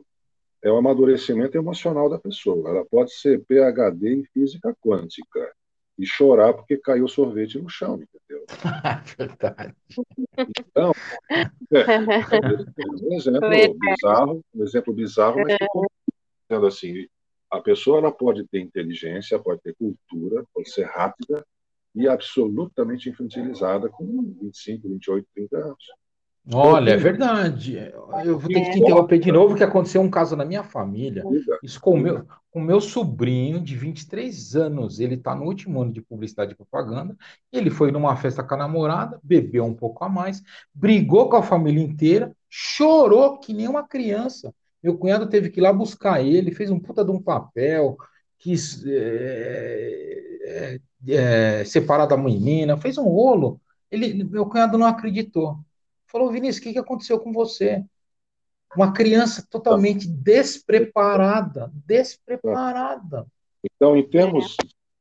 [0.62, 2.70] é o amadurecimento emocional da pessoa.
[2.70, 5.52] Ela pode ser PhD em física quântica
[5.98, 8.46] e chorar porque caiu sorvete no chão, entendeu?
[9.18, 9.74] Verdade.
[10.58, 10.92] Então,
[11.30, 11.44] é,
[13.04, 15.66] um exemplo bizarro, um exemplo bizarro, mas que
[16.48, 17.06] dizendo assim,
[17.50, 21.44] a pessoa ela pode ter inteligência, pode ter cultura, pode ser rápida
[21.94, 24.06] e absolutamente infantilizada com
[24.40, 25.84] 25, 28, 30 anos.
[26.52, 27.92] Olha, é verdade.
[28.24, 31.22] Eu vou ter que te interromper de novo, que aconteceu um caso na minha família.
[31.62, 35.00] Isso com o meu, com meu sobrinho de 23 anos.
[35.00, 37.16] Ele está no último ano de publicidade e propaganda.
[37.52, 40.42] Ele foi numa festa com a namorada, bebeu um pouco a mais,
[40.74, 44.52] brigou com a família inteira, chorou que nem uma criança.
[44.82, 47.98] Meu cunhado teve que ir lá buscar ele, fez um puta de um papel,
[48.38, 53.60] quis é, é, separar da menina, fez um rolo.
[53.90, 55.58] Ele, meu cunhado não acreditou.
[56.10, 57.84] Falou, Vinícius, o que, que aconteceu com você?
[58.76, 63.26] Uma criança totalmente despreparada, despreparada.
[63.64, 64.56] Então, em termos,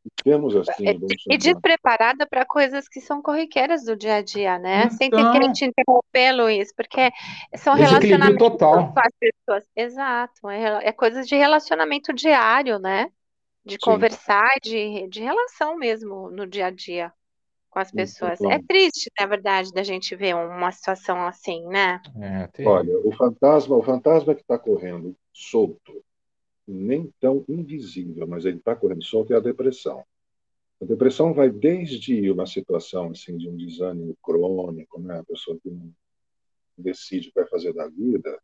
[0.06, 0.96] em termos assim, é,
[1.30, 4.84] e despreparada para coisas que são corriqueiras do dia a dia, né?
[4.84, 7.12] Então, Sem ter te interromper, Luiz, porque
[7.56, 8.94] são relacionamentos total.
[8.94, 9.64] com as pessoas.
[9.76, 13.12] Exato, é, é coisas de relacionamento diário, né?
[13.66, 13.82] De Sim.
[13.82, 17.14] conversar, de, de relação mesmo no dia a dia
[17.70, 18.42] com as pessoas.
[18.42, 22.02] É triste, na verdade, da gente ver uma situação assim, né?
[22.22, 26.04] É, Olha, o fantasma, o fantasma que está correndo solto,
[26.68, 30.04] nem tão invisível, mas ele está correndo solto é a depressão.
[30.82, 35.70] A depressão vai desde uma situação assim de um desânimo crônico, né, a pessoa que
[35.70, 35.92] não
[36.78, 38.40] decide o que vai fazer da vida,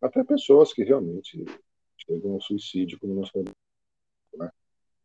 [0.00, 1.44] até pessoas que realmente
[1.98, 3.52] chegam ao suicídio, como nós falamos,
[4.34, 4.50] né?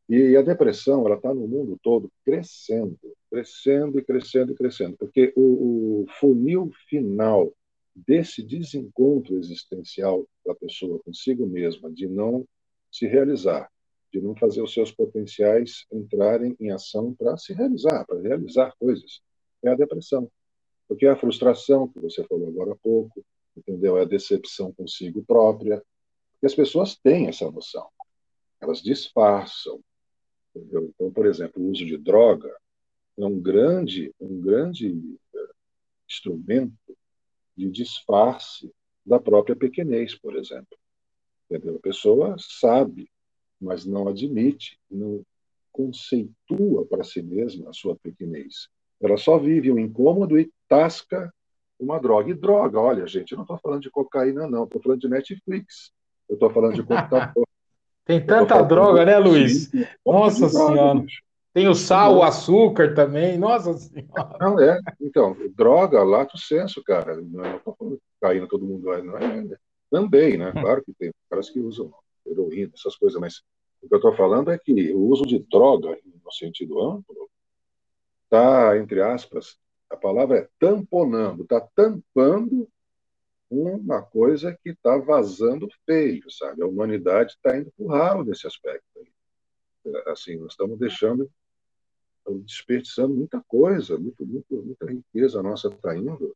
[0.07, 2.97] E a depressão, ela está no mundo todo crescendo,
[3.29, 7.51] crescendo e crescendo e crescendo, porque o, o funil final
[7.95, 12.45] desse desencontro existencial da pessoa consigo mesma, de não
[12.91, 13.69] se realizar,
[14.13, 19.21] de não fazer os seus potenciais entrarem em ação para se realizar, para realizar coisas,
[19.63, 20.29] é a depressão.
[20.87, 23.25] Porque é a frustração, que você falou agora há pouco,
[23.57, 23.97] entendeu?
[23.97, 25.83] É a decepção consigo própria.
[26.33, 27.87] Porque as pessoas têm essa noção.
[28.61, 29.79] Elas disfarçam,
[30.55, 30.91] Entendeu?
[30.93, 32.55] Então, por exemplo, o uso de droga
[33.17, 35.49] é um grande, um grande eh,
[36.07, 36.97] instrumento
[37.55, 38.71] de disfarce
[39.05, 40.77] da própria pequenez, por exemplo.
[41.49, 41.75] Entendeu?
[41.75, 43.09] A pessoa sabe,
[43.59, 45.25] mas não admite, não
[45.71, 48.69] conceitua para si mesma a sua pequenez.
[49.01, 51.33] Ela só vive um incômodo e tasca
[51.77, 52.31] uma droga.
[52.31, 55.91] E droga, olha, gente, eu não estou falando de cocaína, não, estou falando de Netflix,
[56.29, 57.44] eu estou falando de computador,
[58.05, 59.71] tem tanta droga, né, Luiz?
[60.05, 61.03] Nossa Senhora.
[61.55, 64.37] Tem o sal, o açúcar também, nossa senhora.
[64.41, 67.15] Não é, então, droga, lato senso, cara.
[67.15, 67.61] Não é
[68.19, 69.57] caindo todo mundo, não é.
[69.89, 70.51] Também, né?
[70.51, 71.93] Claro que tem caras que usam
[72.27, 73.41] heroína, essas coisas, mas
[73.81, 77.29] o que eu estou falando é que o uso de droga, no sentido amplo,
[78.25, 79.57] está, entre aspas,
[79.89, 82.67] a palavra é tamponando, está tampando
[83.55, 86.61] uma coisa que está vazando feio, sabe?
[86.61, 88.85] A humanidade está indo para o ralo nesse aspecto.
[90.07, 91.29] Assim, nós estamos deixando,
[92.43, 96.35] desperdiçando muita coisa, muito, muito, muita riqueza nossa está indo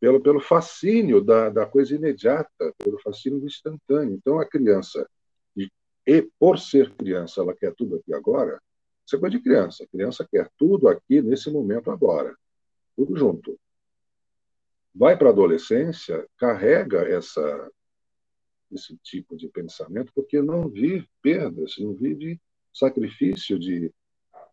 [0.00, 4.14] pelo, pelo fascínio da, da coisa imediata, pelo fascínio do instantâneo.
[4.14, 5.08] Então, a criança,
[5.56, 5.70] e,
[6.06, 8.60] e por ser criança, ela quer tudo aqui agora,
[9.06, 9.84] isso é coisa de criança.
[9.84, 12.36] A criança quer tudo aqui, nesse momento agora.
[12.96, 13.58] Tudo junto
[14.94, 17.70] vai para a adolescência, carrega essa,
[18.72, 22.40] esse tipo de pensamento, porque não vive perdas, não vive
[22.72, 23.92] sacrifício de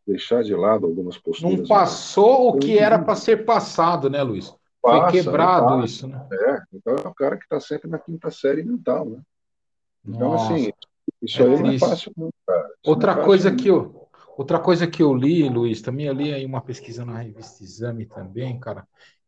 [0.05, 1.59] deixar de lado algumas posturas.
[1.59, 4.53] Não passou o que era para ser passado, né, Luiz?
[4.81, 5.85] Foi Passa, quebrado passa.
[5.85, 6.27] isso, né?
[6.31, 9.21] É, então é o cara que está sempre na quinta série mental, né?
[10.05, 10.71] Então, Nossa, assim,
[11.21, 12.67] isso é aí não é fácil, não, cara.
[12.67, 16.33] Isso outra é coisa que eu, outra coisa que eu li, Luiz, também eu li
[16.33, 18.87] aí uma pesquisa na revista Exame também, cara,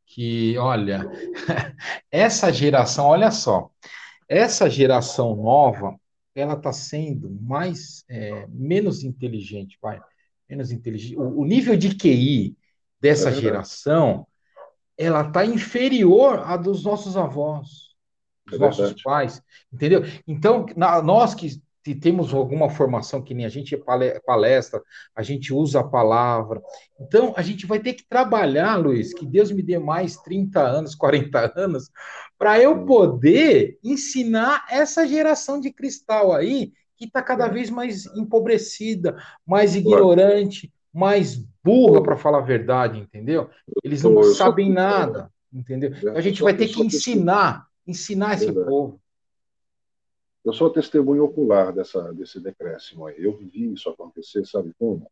[0.09, 1.07] que, olha,
[2.11, 3.69] essa geração, olha só,
[4.27, 5.95] essa geração nova,
[6.33, 10.01] ela está sendo mais, é, menos inteligente, vai,
[10.49, 11.15] menos inteligente.
[11.15, 12.57] O, o nível de QI
[12.99, 14.27] dessa é geração,
[14.97, 17.95] ela está inferior à dos nossos avós,
[18.47, 20.01] dos é nossos pais, entendeu?
[20.27, 23.75] Então, na, nós que se temos alguma formação que nem a gente
[24.23, 24.79] palestra,
[25.15, 26.61] a gente usa a palavra.
[27.01, 30.93] Então, a gente vai ter que trabalhar, Luiz, que Deus me dê mais 30 anos,
[30.93, 31.89] 40 anos,
[32.37, 39.17] para eu poder ensinar essa geração de cristal aí, que está cada vez mais empobrecida,
[39.43, 43.49] mais ignorante, mais burra, para falar a verdade, entendeu?
[43.83, 45.91] Eles não sabem nada, entendeu?
[45.97, 49.01] Então, a gente vai ter que ensinar, ensinar esse povo.
[50.43, 53.15] Eu sou testemunho ocular dessa, desse decréscimo aí.
[53.23, 55.09] Eu vi isso acontecer, sabe como?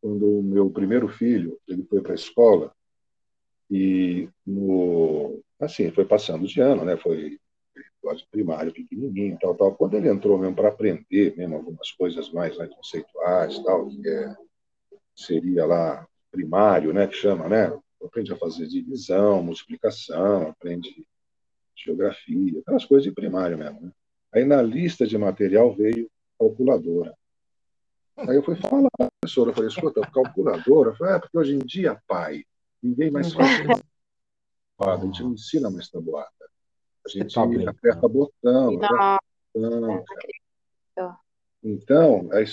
[0.00, 2.74] Quando o meu primeiro filho ele foi para a escola
[3.70, 6.96] e no assim foi passando de ano, né?
[6.96, 7.38] Foi
[8.00, 9.74] quase primário, pequenininho, tal, tal.
[9.76, 14.36] Quando ele entrou mesmo para aprender mesmo algumas coisas mais né, conceituais, tal, que é,
[15.14, 17.06] seria lá primário, né?
[17.06, 17.72] Que chama, né?
[18.02, 21.06] Aprende a fazer divisão, multiplicação, aprende
[21.76, 23.92] geografia, aquelas coisas de primário mesmo, né?
[24.34, 27.14] Aí na lista de material veio calculadora.
[28.16, 30.90] Aí eu fui falar a professora, eu falei, escuta, calculadora?
[30.90, 32.44] Eu falei, é, porque hoje em dia, pai,
[32.82, 36.30] ninguém mais faz tabuada, a gente não ensina mais tabuada.
[37.04, 39.18] A gente tá aperta botão, aperta
[39.54, 40.04] botão.
[41.64, 42.44] Então, aí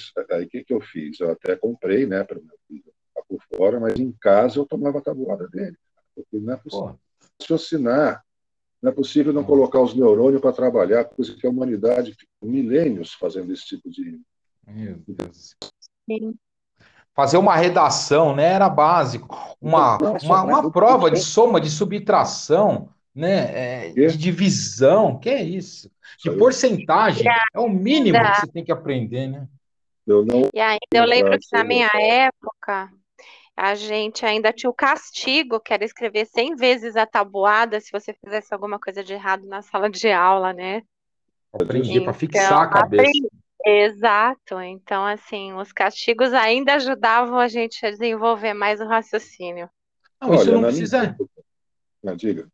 [0.44, 1.20] o que, que eu fiz?
[1.20, 2.94] Eu até comprei, né, para o meu filho
[3.30, 5.78] por fora, mas em casa eu tomava a tabuada dele.
[6.16, 7.00] Porque não é possível
[7.40, 8.26] raciocinar,
[8.82, 13.14] não é possível não colocar os neurônios para trabalhar, coisa que a humanidade ficou milênios
[13.14, 14.20] fazendo esse tipo de.
[14.66, 15.56] Meu Deus.
[16.10, 16.36] Sim.
[17.14, 18.54] Fazer uma redação, né?
[18.54, 19.36] Era básico.
[19.60, 23.88] Uma, uma, uma prova de soma, de subtração, né?
[23.88, 25.92] É, de divisão, que é isso?
[26.24, 29.48] De porcentagem, é o mínimo que você tem que aprender, né?
[30.08, 30.50] Eu não...
[30.54, 32.92] E ainda eu lembro que na minha época,
[33.62, 38.14] a gente ainda tinha o castigo, que era escrever 100 vezes a tabuada se você
[38.14, 40.82] fizesse alguma coisa de errado na sala de aula, né?
[41.52, 43.04] Aprendi então, para fixar a cabeça.
[43.04, 43.28] Aprendi.
[43.66, 44.62] Exato.
[44.62, 49.70] Então, assim, os castigos ainda ajudavam a gente a desenvolver mais o raciocínio.
[50.22, 51.18] Não, isso Olha, não precisa.
[52.02, 52.48] Não, diga.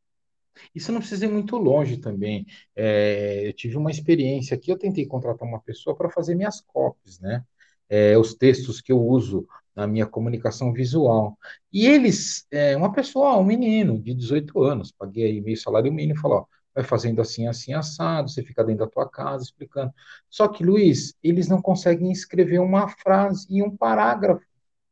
[0.74, 2.48] Isso não precisa ir muito longe também.
[2.76, 7.20] É, eu tive uma experiência aqui, eu tentei contratar uma pessoa para fazer minhas copies,
[7.20, 7.44] né?
[7.88, 11.38] É, os textos que eu uso na minha comunicação visual.
[11.72, 16.20] E eles, é, uma pessoa, um menino de 18 anos, paguei aí meio salário mínimo,
[16.20, 19.94] falou, ó, vai fazendo assim, assim, assado, você fica dentro da tua casa explicando.
[20.30, 24.46] Só que, Luiz, eles não conseguem escrever uma frase e um parágrafo.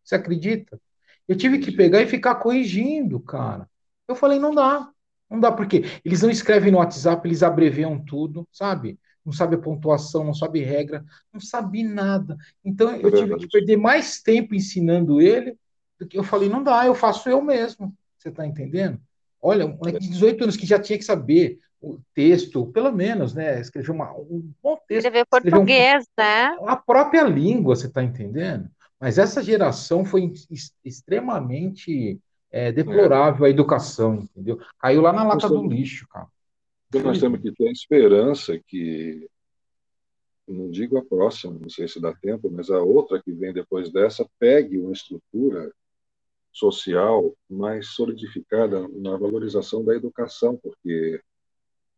[0.04, 0.80] Você acredita?
[1.28, 3.70] Eu tive que pegar e ficar corrigindo, cara.
[4.08, 4.90] Eu falei, não dá.
[5.30, 9.00] Não dá, porque eles não escrevem no WhatsApp, eles abreviam tudo, sabe?
[9.26, 12.38] Não sabe a pontuação, não sabe regra, não sabe nada.
[12.64, 15.58] Então eu tive que perder mais tempo ensinando ele
[16.00, 17.94] do que eu falei, não dá, eu faço eu mesmo.
[18.18, 19.00] Você está entendendo?
[19.42, 23.34] Olha, um moleque de 18 anos que já tinha que saber o texto, pelo menos,
[23.34, 23.60] né?
[23.60, 25.06] Escrever uma, um bom texto.
[25.06, 26.58] Escrever português, um, né?
[26.66, 28.70] A própria língua, você está entendendo?
[29.00, 30.32] Mas essa geração foi
[30.84, 32.18] extremamente
[32.50, 33.50] é, deplorável é.
[33.50, 34.60] a educação, entendeu?
[34.80, 36.28] Caiu lá na lata do lixo, cara.
[36.94, 39.28] Então, nós temos que ter esperança que,
[40.48, 43.92] não digo a próxima, não sei se dá tempo, mas a outra que vem depois
[43.92, 45.74] dessa pegue uma estrutura
[46.52, 51.20] social mais solidificada na valorização da educação, porque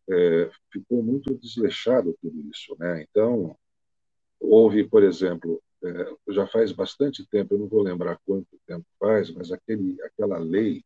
[0.10, 2.73] é, ficou muito desleixado tudo isso.
[2.79, 3.05] Né?
[3.10, 3.58] Então,
[4.39, 9.29] houve, por exemplo, é, já faz bastante tempo, eu não vou lembrar quanto tempo faz,
[9.29, 10.86] mas aquele, aquela lei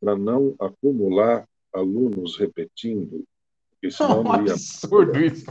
[0.00, 3.24] para não acumular alunos repetindo,
[3.82, 5.46] isso é um absurdo isso.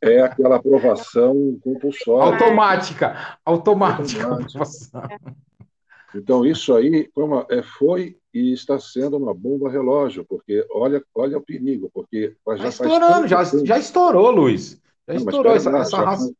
[0.00, 2.34] É aquela aprovação compulsória.
[2.34, 4.26] Automática, automática.
[4.26, 5.08] automática.
[6.14, 11.36] Então, isso aí foi, é, foi, e está sendo uma bomba relógio, porque olha, olha
[11.36, 14.80] o perigo, porque já, já estourando, já, já estourou, Luiz.
[15.06, 16.24] Já Não, estourou essa, essa já, raça.
[16.24, 16.34] Faz,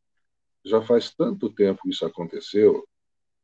[0.64, 2.86] já faz tanto tempo que isso aconteceu,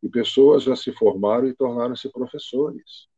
[0.03, 3.09] e pessoas já se formaram e tornaram-se professores.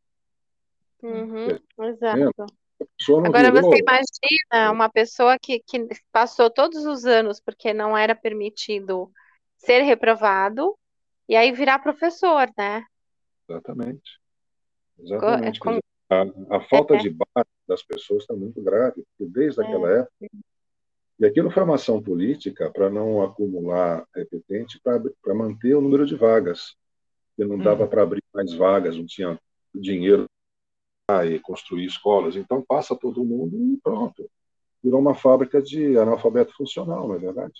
[1.05, 2.47] Uhum, exato.
[3.27, 3.71] Agora virou.
[3.71, 9.13] você imagina uma pessoa que, que passou todos os anos porque não era permitido
[9.59, 10.77] ser reprovado
[11.29, 12.85] e aí virar professor, né?
[13.49, 14.19] Exatamente.
[14.99, 15.61] Exatamente.
[16.11, 16.99] É, a, a, falta é.
[16.99, 19.65] de base das pessoas está muito grave, porque desde é.
[19.65, 20.31] aquela época.
[21.21, 26.17] E aquilo foi uma ação política para não acumular repetente, para manter o número de
[26.17, 26.75] vagas.
[27.37, 27.89] Porque não dava hum.
[27.89, 29.39] para abrir mais vagas, não tinha
[29.75, 30.27] dinheiro
[31.27, 32.37] e construir escolas.
[32.37, 34.29] Então passa todo mundo e pronto.
[34.83, 37.53] Virou uma fábrica de analfabeto funcional, não é verdade?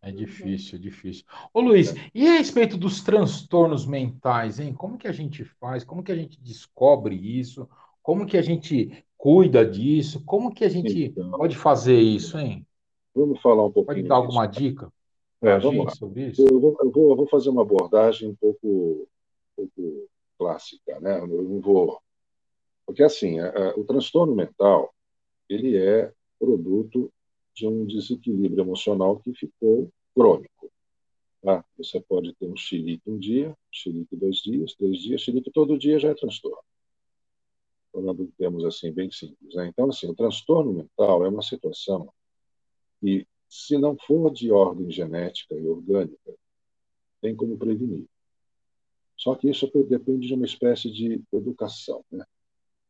[0.00, 1.24] É difícil, é difícil.
[1.54, 2.10] Ô Luiz, é.
[2.14, 4.74] e a respeito dos transtornos mentais, hein?
[4.74, 5.84] Como que a gente faz?
[5.84, 7.68] Como que a gente descobre isso?
[8.02, 10.22] Como que a gente cuida disso?
[10.24, 12.66] Como que a gente então, pode fazer isso, hein?
[13.14, 13.98] Vamos falar um pouquinho.
[13.98, 14.92] Pode dar alguma dica
[15.42, 15.90] é, vamos lá.
[15.90, 16.46] sobre isso?
[16.48, 19.08] Eu vou, eu vou, eu vou fazer uma abordagem um pouco,
[19.58, 20.08] um pouco
[20.38, 21.18] clássica, né?
[21.18, 22.00] Eu não vou
[22.92, 24.94] porque, assim, a, a, o transtorno mental,
[25.48, 27.10] ele é produto
[27.54, 30.70] de um desequilíbrio emocional que ficou crônico.
[31.40, 31.64] Tá?
[31.78, 35.98] Você pode ter um xilique um dia, xilique dois dias, três dias, xilique todo dia
[35.98, 36.58] já é transtorno.
[37.90, 39.54] Falando em termos assim, bem simples.
[39.54, 39.68] Né?
[39.68, 42.12] Então, assim, o transtorno mental é uma situação
[43.00, 46.34] que, se não for de ordem genética e orgânica,
[47.22, 48.04] tem como prevenir.
[49.16, 52.04] Só que isso depende de uma espécie de educação.
[52.10, 52.26] Né?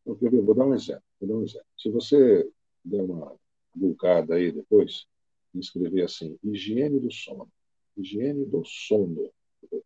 [0.07, 0.43] Então, ver?
[0.43, 1.03] Vou dar um exemplo.
[1.21, 1.67] Vou dar um exemplo.
[1.77, 2.49] Se você
[2.85, 3.35] der uma
[3.75, 5.07] bulcada aí depois,
[5.55, 7.49] escrever assim, higiene do sono.
[7.97, 9.31] Higiene do sono.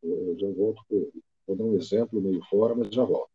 [0.02, 0.82] Eu já volto.
[1.46, 3.30] Vou dar um exemplo meio fora, mas já volto.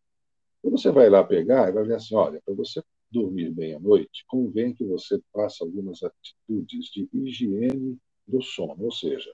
[0.61, 3.79] Quando você vai lá pegar e vai ver assim, olha, para você dormir bem à
[3.79, 9.34] noite, convém que você faça algumas atitudes de higiene do sono, ou seja,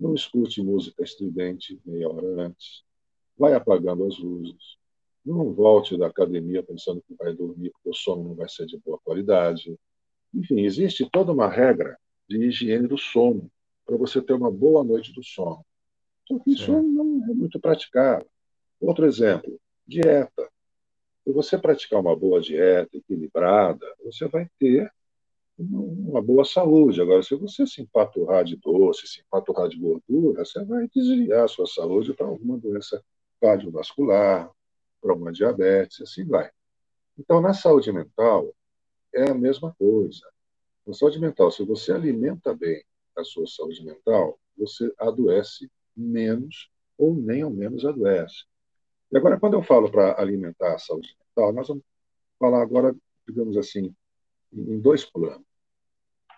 [0.00, 2.82] não escute música estridente meia hora antes,
[3.36, 4.78] vai apagando as luzes,
[5.24, 8.78] não volte da academia pensando que vai dormir porque o sono não vai ser de
[8.78, 9.78] boa qualidade.
[10.32, 11.96] Enfim, existe toda uma regra
[12.28, 13.50] de higiene do sono.
[13.86, 15.64] para você ter uma boa noite do sono.
[16.26, 18.26] Só que isso não é muito praticado.
[18.80, 20.50] Outro exemplo, dieta.
[21.22, 24.90] Se você praticar uma boa dieta equilibrada, você vai ter
[25.58, 27.00] uma boa saúde.
[27.00, 31.48] Agora, se você se empaturrar de doce, se empaturrar de gordura, você vai desviar a
[31.48, 33.02] sua saúde para alguma doença
[33.40, 34.50] cardiovascular,
[35.04, 36.50] para uma diabetes, assim vai.
[37.18, 38.54] Então, na saúde mental,
[39.14, 40.26] é a mesma coisa.
[40.86, 42.82] Na saúde mental, se você alimenta bem
[43.14, 48.44] a sua saúde mental, você adoece menos ou nem ao menos adoece.
[49.12, 51.84] E agora, quando eu falo para alimentar a saúde mental, nós vamos
[52.38, 52.96] falar agora,
[53.28, 53.94] digamos assim,
[54.52, 55.44] em dois planos.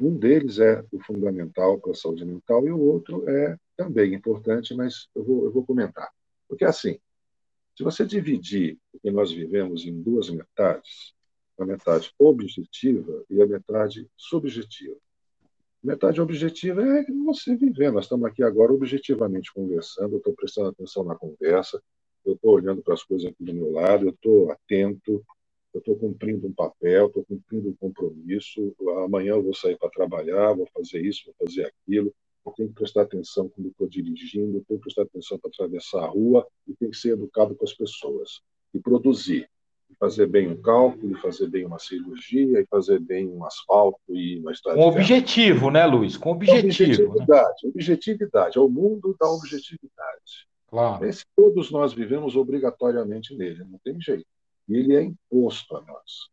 [0.01, 4.75] Um deles é o fundamental para a saúde mental e o outro é também importante,
[4.75, 6.11] mas eu vou, eu vou comentar.
[6.49, 6.99] Porque, assim,
[7.77, 11.15] se você dividir o que nós vivemos em duas metades,
[11.59, 14.97] a metade objetiva e a metade subjetiva.
[15.85, 17.93] A metade objetiva é você viver.
[17.93, 21.83] Nós estamos aqui agora objetivamente conversando, eu estou prestando atenção na conversa,
[22.25, 25.25] eu estou olhando para as coisas aqui do meu lado, eu estou atento,
[25.73, 28.75] eu estou cumprindo um papel, estou cumprindo um compromisso.
[29.05, 32.13] Amanhã eu vou sair para trabalhar, vou fazer isso, vou fazer aquilo.
[32.47, 36.09] Eu tenho que prestar atenção quando estou dirigindo, tenho que prestar atenção para atravessar a
[36.09, 38.41] rua e tenho que ser educado com as pessoas
[38.73, 39.49] e produzir
[39.99, 44.53] fazer bem um cálculo, fazer bem uma cirurgia, e fazer bem um asfalto e uma
[44.53, 44.79] estrada.
[44.79, 46.17] Com objetivo, né, Luiz?
[46.17, 46.67] Com objetivo.
[46.67, 47.71] Objetividade, né?
[47.75, 50.47] objetividade, é o mundo da objetividade.
[50.69, 51.05] Claro.
[51.07, 54.27] Esse todos nós vivemos obrigatoriamente nele, não tem jeito.
[54.69, 56.29] E ele é imposto a nós.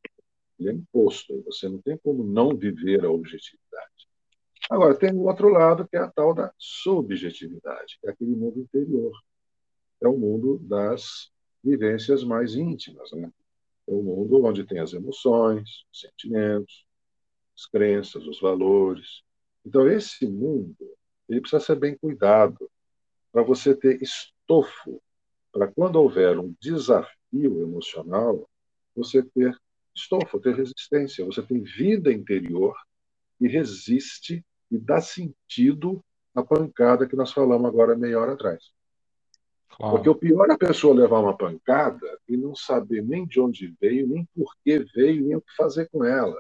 [0.60, 3.93] Ele é imposto, você não tem como não viver a objetividade.
[4.70, 8.60] Agora, tem o outro lado, que é a tal da subjetividade, que é aquele mundo
[8.60, 9.12] interior.
[10.02, 11.32] É o mundo das
[11.64, 13.32] vivências mais íntimas, né?
[13.88, 16.86] É um mundo onde tem as emoções, os sentimentos,
[17.56, 19.24] as crenças, os valores.
[19.66, 20.76] Então, esse mundo
[21.28, 22.70] ele precisa ser bem cuidado
[23.32, 25.02] para você ter estofo
[25.52, 28.50] para quando houver um desafio emocional,
[28.96, 29.56] você ter
[29.96, 31.26] estofo, ter resistência.
[31.26, 32.76] Você tem vida interior
[33.38, 34.44] que resiste
[34.74, 36.04] e dá sentido
[36.34, 38.72] à pancada que nós falamos agora meia hora atrás.
[39.70, 39.94] Claro.
[39.94, 43.76] Porque o pior é a pessoa levar uma pancada e não saber nem de onde
[43.80, 46.38] veio, nem por que veio, nem o que fazer com ela.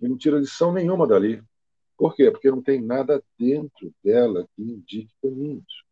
[0.00, 1.42] E não tira lição nenhuma dali.
[1.96, 2.30] Por quê?
[2.30, 5.84] Porque não tem nada dentro dela que indique caminhos.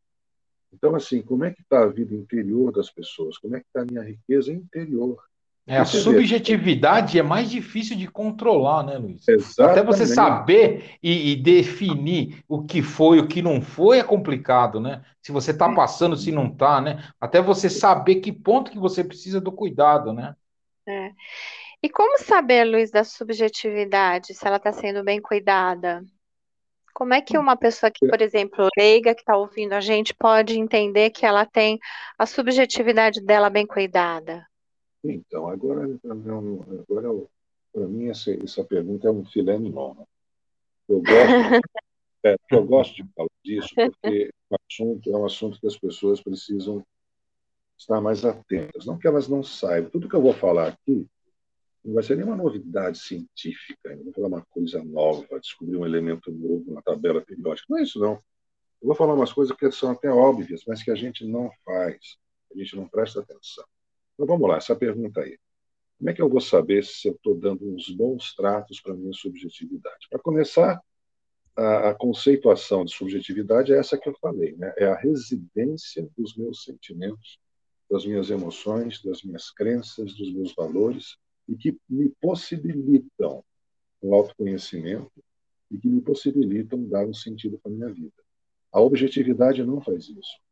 [0.73, 3.39] Então, assim, como é que está a vida interior das pessoas?
[3.39, 5.23] Como é que está a minha riqueza interior?
[5.69, 9.27] É, a subjetividade é mais difícil de controlar, né, Luiz?
[9.27, 9.79] Exatamente.
[9.79, 14.79] Até você saber e, e, definir o que foi, o que não foi, é complicado,
[14.79, 15.03] né?
[15.21, 17.03] Se você está passando, se não está, né?
[17.21, 20.37] Até você saber que ponto que você precisa do cuidado, né?
[20.89, 21.11] É.
[21.83, 26.01] E como saber, Luiz, da subjetividade, se ela está sendo bem cuidada?
[26.95, 30.59] Como é que uma pessoa que, por exemplo, leiga, que está ouvindo a gente, pode
[30.59, 31.77] entender que ela tem
[32.17, 34.47] a subjetividade dela bem cuidada?
[35.13, 37.29] Então, agora, agora
[37.73, 39.95] para mim, essa, essa pergunta é um filé mignon.
[39.95, 40.05] Né?
[40.89, 41.11] Eu gosto,
[42.25, 46.23] é, eu gosto de falar disso porque o assunto é um assunto que as pessoas
[46.23, 46.85] precisam
[47.77, 48.87] estar mais atentas.
[48.87, 49.91] Não que elas não saibam.
[49.91, 51.07] Tudo que eu vou falar aqui
[51.85, 56.33] não vai ser nenhuma novidade científica, não vou falar uma coisa nova, descobrir um elemento
[56.33, 57.67] novo na tabela periódica.
[57.69, 58.15] Não é isso, não.
[58.83, 62.19] Eu vou falar umas coisas que são até óbvias, mas que a gente não faz,
[62.53, 63.65] a gente não presta atenção.
[64.17, 65.39] Então vamos lá, essa pergunta aí.
[65.99, 68.97] Como é que eu vou saber se eu estou dando uns bons tratos para a
[68.97, 70.09] minha subjetividade?
[70.11, 70.81] Para começar,
[71.55, 74.73] a, a, conceituação de subjetividade é essa que eu falei, né?
[74.77, 77.39] é a residência dos meus sentimentos,
[77.91, 81.17] das minhas emoções, das minhas crenças, dos meus valores,
[81.49, 83.45] e que me possibilitam
[84.01, 85.13] o autoconhecimento
[85.71, 88.13] e que me possibilitam dar um sentido para a minha vida.
[88.73, 90.46] A objetividade não faz isso.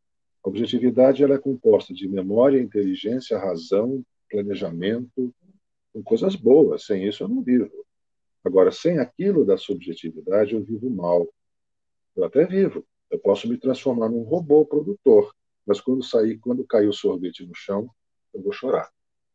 [0.45, 5.35] A objetividade ela é composta de memória, inteligência, razão, planejamento,
[5.91, 6.85] com coisas boas.
[6.85, 7.73] Sem isso eu não vivo.
[8.45, 11.27] Agora, sem aquilo da subjetividade, eu vivo mal.
[12.15, 12.85] Eu até vivo.
[13.11, 15.35] Eu posso me transformar num robô produtor,
[15.67, 17.89] mas quando sair, quando cair o sorvete no chão,
[18.35, 18.91] eu vou chorar.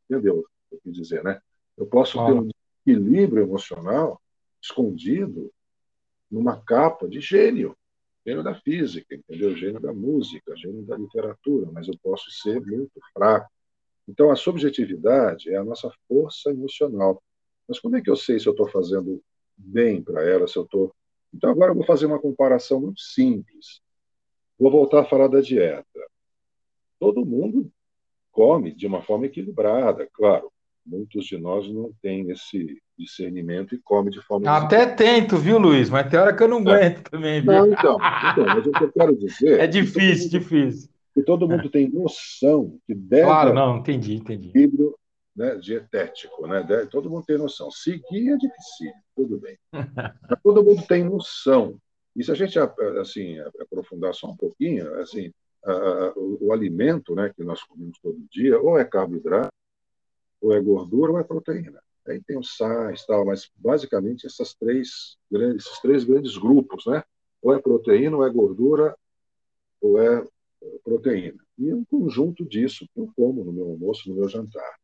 [0.05, 1.41] Entendeu o que dizer, né?
[1.75, 2.49] Eu posso ter um
[2.85, 4.21] equilíbrio emocional
[4.61, 5.51] escondido
[6.29, 7.75] numa capa de gênio
[8.29, 9.55] gênio da física, entendeu?
[9.55, 13.49] Gênio da música, gênio da literatura, mas eu posso ser muito fraco.
[14.07, 17.21] Então, a subjetividade é a nossa força emocional.
[17.67, 19.21] Mas como é que eu sei se eu estou fazendo
[19.57, 20.93] bem para ela, se eu estou...
[21.33, 23.81] Então, agora eu vou fazer uma comparação muito simples.
[24.57, 25.85] Vou voltar a falar da dieta.
[26.99, 27.71] Todo mundo
[28.31, 30.51] come de uma forma equilibrada, claro.
[30.89, 34.49] Muitos de nós não têm esse discernimento e comem de forma.
[34.49, 35.87] Até tento, viu, Luiz?
[35.87, 36.61] Mas tem hora que eu não é.
[36.61, 37.09] aguento é.
[37.11, 37.41] também.
[37.41, 37.51] Viu?
[37.51, 37.97] Não, então,
[38.31, 39.59] então, mas o que eu quero dizer.
[39.61, 40.89] É difícil, mundo, difícil.
[41.13, 41.69] Que todo mundo é.
[41.69, 43.25] tem noção que deve.
[43.25, 44.49] Claro, não, entendi, entendi.
[44.49, 44.95] Equilíbrio
[45.35, 46.63] né, dietético, né?
[46.63, 47.69] Deve, todo mundo tem noção.
[47.69, 49.57] Seguir é difícil, tudo bem.
[49.71, 51.77] mas todo mundo tem noção.
[52.15, 52.57] E se a gente
[52.99, 55.31] assim aprofundar só um pouquinho, assim,
[55.63, 59.53] a, a, o, o, alimento, né, que nós comemos todo dia, ou é carboidrato,
[60.41, 61.81] ou é gordura, ou é proteína.
[62.07, 67.03] Aí tem os sais, tal, mas basicamente essas três grandes, esses três grandes grupos, né?
[67.41, 68.95] Ou é proteína, ou é gordura,
[69.81, 70.25] ou é
[70.83, 71.39] proteína.
[71.57, 74.79] E é um conjunto disso que eu como no meu almoço, no meu jantar.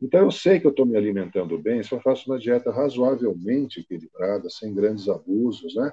[0.00, 3.80] Então eu sei que eu estou me alimentando bem se eu faço uma dieta razoavelmente
[3.80, 5.92] equilibrada, sem grandes abusos, né?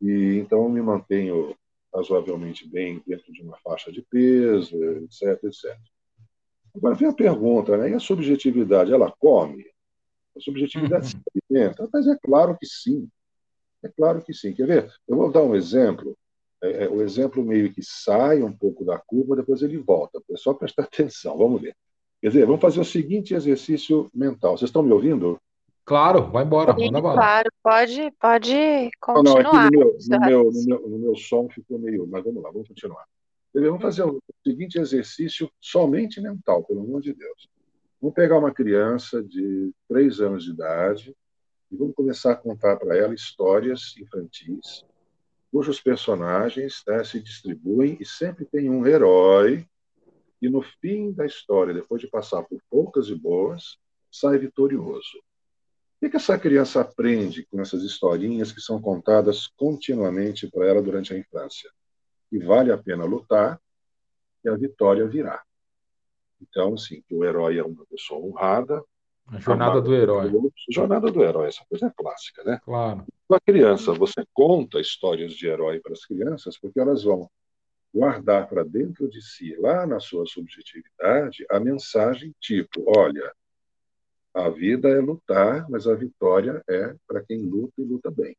[0.00, 1.54] E então eu me mantenho
[1.94, 5.78] razoavelmente bem dentro de uma faixa de peso, etc, etc.
[6.76, 7.90] Agora vem a pergunta, né?
[7.90, 9.64] E a subjetividade, ela come?
[10.36, 11.10] A subjetividade uhum.
[11.10, 11.88] se alimenta?
[11.92, 13.08] Mas é claro que sim.
[13.82, 14.52] É claro que sim.
[14.52, 14.92] Quer ver?
[15.06, 16.16] Eu vou dar um exemplo.
[16.62, 20.20] É, é, o exemplo meio que sai um pouco da curva, depois ele volta.
[20.30, 21.36] É só prestar atenção.
[21.36, 21.74] Vamos ver.
[22.20, 24.56] Quer dizer, vamos fazer o seguinte exercício mental.
[24.56, 25.40] Vocês estão me ouvindo?
[25.84, 29.42] Claro, vai embora, Sim, manda Claro, pode, pode continuar.
[29.42, 32.06] Não, não, aqui no meu, no, meu, no, meu, no meu som ficou meio.
[32.06, 33.04] Mas vamos lá, vamos continuar.
[33.60, 37.48] Vamos fazer o seguinte exercício somente mental, pelo amor de Deus.
[38.00, 41.16] Vamos pegar uma criança de três anos de idade
[41.70, 44.84] e vamos começar a contar para ela histórias infantis,
[45.50, 49.66] cujos personagens né, se distribuem e sempre tem um herói
[50.40, 53.76] e no fim da história, depois de passar por poucas e boas,
[54.10, 55.18] sai vitorioso.
[56.00, 61.12] O que essa criança aprende com essas historinhas que são contadas continuamente para ela durante
[61.12, 61.68] a infância?
[62.28, 63.60] Que vale a pena lutar
[64.44, 65.42] e a vitória virá.
[66.40, 68.82] Então, assim, que o herói é uma pessoa honrada.
[69.26, 70.30] A jornada do herói.
[70.70, 72.60] jornada do herói, essa coisa é clássica, né?
[72.64, 73.04] Claro.
[73.26, 77.28] Com a criança, você conta histórias de herói para as crianças, porque elas vão
[77.92, 83.32] guardar para dentro de si, lá na sua subjetividade, a mensagem tipo: olha,
[84.32, 88.36] a vida é lutar, mas a vitória é para quem luta e luta bem.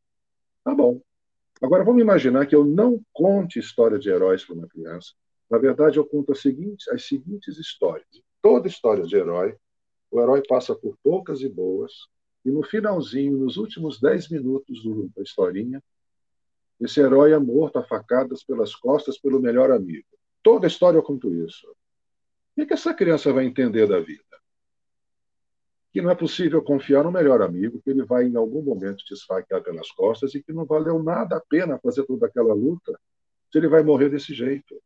[0.63, 1.01] Tá bom.
[1.61, 5.13] Agora, vamos imaginar que eu não conte história de heróis para uma criança.
[5.49, 8.07] Na verdade, eu conto as seguintes, as seguintes histórias.
[8.41, 9.55] Toda história de herói,
[10.09, 11.91] o herói passa por poucas e boas,
[12.45, 14.81] e no finalzinho, nos últimos dez minutos
[15.15, 15.83] da historinha,
[16.79, 20.07] esse herói é morto a facadas pelas costas pelo melhor amigo.
[20.41, 21.67] Toda história eu conto isso.
[22.57, 24.23] O que essa criança vai entender da vida?
[25.91, 29.13] Que não é possível confiar no melhor amigo, que ele vai em algum momento te
[29.13, 32.99] esfaquear pelas costas e que não valeu nada a pena fazer toda aquela luta
[33.51, 34.79] se ele vai morrer desse jeito.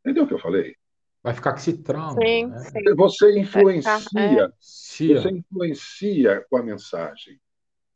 [0.00, 0.74] Entendeu o que eu falei?
[1.22, 2.20] Vai ficar com esse trauma.
[2.20, 2.58] Sim, né?
[2.60, 2.94] sim.
[2.96, 4.50] Você influencia, é.
[4.50, 7.38] você influencia com a mensagem.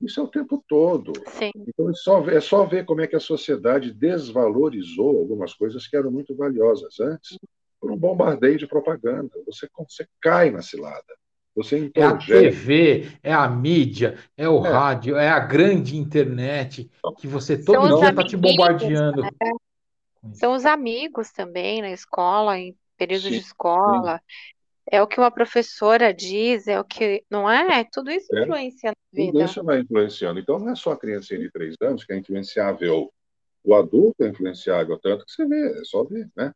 [0.00, 1.12] Isso é o tempo todo.
[1.28, 1.52] Sim.
[1.54, 5.96] Então é só, é só ver como é que a sociedade desvalorizou algumas coisas que
[5.96, 7.38] eram muito valiosas antes
[7.80, 9.30] por um bombardeio de propaganda.
[9.46, 11.21] Você, você cai na cilada.
[11.55, 14.70] Você é a TV, é a mídia, é o é.
[14.70, 19.22] rádio, é a grande internet que você todo São dia está te bombardeando.
[19.22, 19.30] Né?
[20.32, 24.18] São os amigos também na escola, em período sim, de escola.
[24.18, 24.53] Sim.
[24.90, 27.22] É o que uma professora diz, é o que.
[27.30, 27.84] Não é?
[27.84, 28.42] Tudo isso é.
[28.42, 29.32] influencia na vida.
[29.32, 30.40] Tudo isso vai influenciando.
[30.40, 33.12] Então não é só a criança de três anos que é influenciável.
[33.64, 36.53] O adulto é influenciável, tanto que você vê, é só ver, né?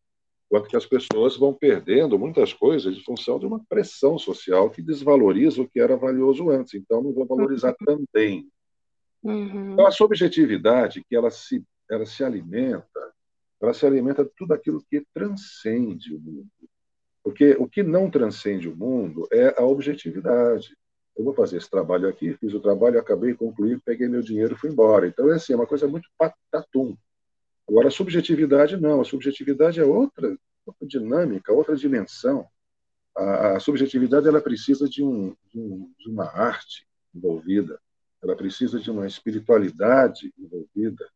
[0.49, 4.80] Quanto que as pessoas vão perdendo muitas coisas em função de uma pressão social que
[4.80, 6.74] desvaloriza o que era valioso antes.
[6.74, 8.05] Então, não vou valorizar uhum.
[8.14, 8.49] também.
[9.22, 9.72] Uhum.
[9.72, 13.12] Então, a subjetividade, que ela se, ela se alimenta,
[13.61, 16.49] ela se alimenta de tudo aquilo que transcende o mundo.
[17.24, 20.76] Porque o que não transcende o mundo é a objetividade.
[21.16, 24.57] Eu vou fazer esse trabalho aqui, fiz o trabalho, acabei, concluí, peguei meu dinheiro e
[24.57, 25.09] fui embora.
[25.09, 26.97] Então, é assim, é uma coisa muito patatum.
[27.68, 32.46] Agora, a subjetividade não, a subjetividade é outra, outra dinâmica, outra dimensão.
[33.16, 37.80] A, a subjetividade ela precisa de, um, de, um, de uma arte envolvida,
[38.22, 41.08] ela precisa de uma espiritualidade envolvida,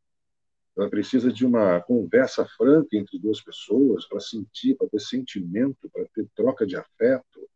[0.76, 6.06] ela precisa de uma conversa franca entre duas pessoas para sentir, para ter sentimento, para
[6.14, 7.48] ter troca de afeto.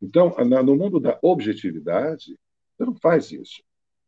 [0.00, 0.34] Então,
[0.64, 2.38] no mundo da objetividade,
[2.76, 3.62] você não faz isso.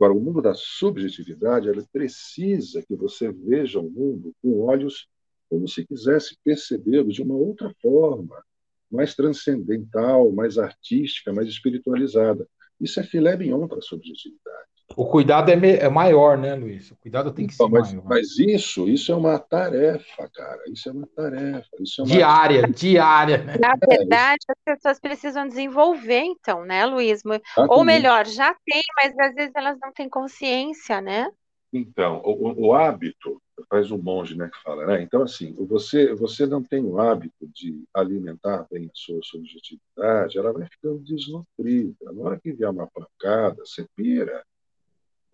[0.05, 5.09] Agora, o mundo da subjetividade, ela precisa que você veja o mundo com olhos
[5.49, 8.45] como se quisesse percebê-lo de uma outra forma,
[8.91, 12.47] mais transcendental, mais artística, mais espiritualizada.
[12.79, 14.74] Isso é filé mignon para a subjetividade.
[14.97, 16.91] O cuidado é, é, maior, né, Luiz?
[16.91, 18.09] O cuidado tem que então, ser mas, maior.
[18.09, 20.61] Mas isso, isso é uma tarefa, cara.
[20.69, 21.69] Isso é uma tarefa.
[21.81, 22.15] Isso é uma...
[22.15, 23.39] Diária, diária.
[23.39, 23.57] Né?
[23.59, 27.23] Na verdade, as pessoas precisam desenvolver, então, né, Luiz?
[27.69, 31.29] Ou melhor, já tem, mas às vezes elas não têm consciência, né?
[31.73, 35.03] Então, o, o hábito, faz um monge né, que fala, né?
[35.03, 40.53] Então, assim, você, você não tem o hábito de alimentar bem a sua subjetividade, ela
[40.53, 42.13] vai ficando desnutrida.
[42.13, 44.45] Na hora que vier uma pancada, você pira.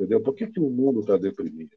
[0.00, 0.22] Entendeu?
[0.22, 1.76] Por que, que o mundo está deprimido?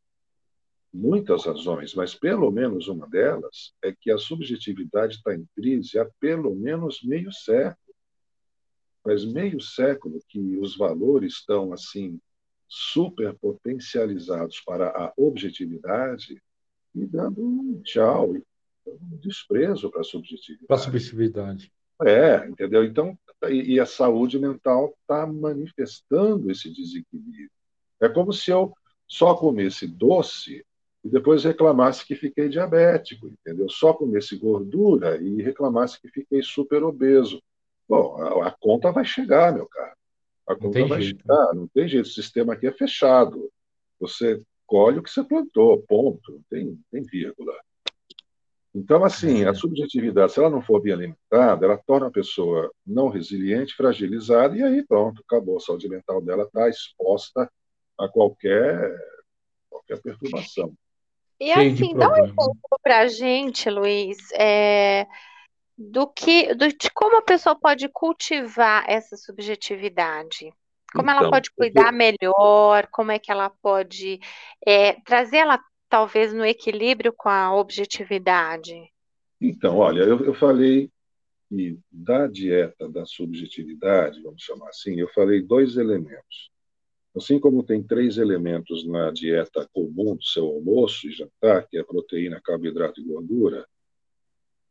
[0.94, 6.10] Muitas razões, mas pelo menos uma delas é que a subjetividade está em crise há
[6.22, 7.94] pelo menos meio século.
[9.04, 12.18] Faz meio século que os valores estão assim
[12.70, 16.42] superpotencializados para a objetividade
[16.96, 18.36] e dando um tchau,
[18.88, 20.68] um desprezo para a subjetividade.
[20.68, 21.74] Para a subjetividade.
[22.06, 22.86] É, entendeu?
[22.86, 23.20] Então,
[23.50, 27.52] e, e a saúde mental está manifestando esse desequilíbrio.
[28.04, 28.74] É como se eu
[29.08, 30.66] só comesse doce
[31.04, 33.70] e depois reclamasse que fiquei diabético, entendeu?
[33.70, 37.42] Só comesse gordura e reclamasse que fiquei super obeso.
[37.88, 39.96] Bom, a, a conta vai chegar, meu caro.
[40.48, 41.22] A conta vai jeito.
[41.22, 42.06] chegar, não tem jeito.
[42.06, 43.50] O sistema aqui é fechado.
[44.00, 46.32] Você colhe o que você plantou, ponto.
[46.32, 47.54] Não tem, tem vírgula.
[48.76, 49.54] Então, assim, a é.
[49.54, 54.64] subjetividade, se ela não for bem alimentada, ela torna a pessoa não resiliente, fragilizada, e
[54.64, 55.58] aí pronto, acabou.
[55.58, 57.50] A saúde mental dela está exposta
[58.00, 58.96] a qualquer,
[59.70, 60.74] qualquer perturbação.
[61.40, 65.06] E assim, dá um exemplo para a gente, Luiz, é,
[65.78, 70.54] do que, do, de como a pessoa pode cultivar essa subjetividade.
[70.94, 71.98] Como então, ela pode cuidar porque...
[71.98, 74.20] melhor, como é que ela pode
[74.66, 78.74] é, trazê-la talvez no equilíbrio com a objetividade.
[79.40, 80.90] Então, olha, eu, eu falei
[81.50, 86.53] que da dieta da subjetividade, vamos chamar assim, eu falei dois elementos.
[87.16, 91.84] Assim como tem três elementos na dieta comum do seu almoço e jantar, que é
[91.84, 93.68] proteína, carboidrato e gordura,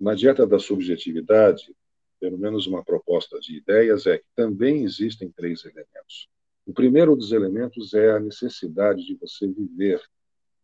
[0.01, 1.72] na dieta da subjetividade,
[2.18, 6.28] pelo menos uma proposta de ideias é que também existem três elementos.
[6.66, 10.01] O primeiro dos elementos é a necessidade de você viver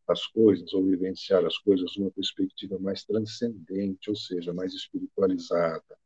[0.09, 5.99] as coisas ou vivenciar as coisas numa perspectiva mais transcendente, ou seja, mais espiritualizada,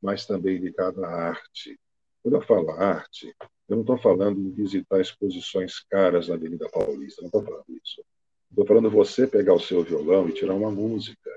[0.00, 1.78] mais também ligada à arte.
[2.22, 3.34] Quando eu falo arte,
[3.68, 8.02] eu não estou falando em visitar exposições caras na Avenida Paulista, não estou falando isso.
[8.48, 11.30] Estou falando você pegar o seu violão e tirar uma música,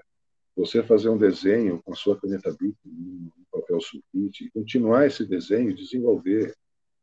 [0.55, 5.25] você fazer um desenho com a sua caneta Bic, um papel sulfite, e continuar esse
[5.25, 6.53] desenho, desenvolver.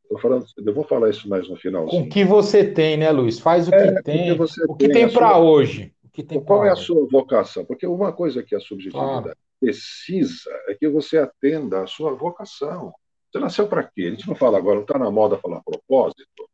[0.09, 1.87] Tô falando, eu vou falar isso mais no final.
[1.87, 3.41] Com o que você tem, né, Luiz?
[3.41, 4.33] Faz o que é, tem.
[4.33, 5.93] O que tem, tem para hoje.
[6.05, 7.65] O que tem Qual é a sua vocação?
[7.65, 9.39] Porque uma coisa que a subjetividade claro.
[9.61, 12.93] precisa é que você atenda à sua vocação.
[13.31, 14.07] Você nasceu para quê?
[14.07, 16.49] A gente não fala agora, não está na moda falar propósito.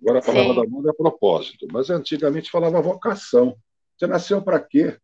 [0.00, 0.60] Agora a palavra Sim.
[0.60, 3.56] da moda é propósito, mas antigamente falava vocação.
[3.96, 4.98] Você nasceu para quê?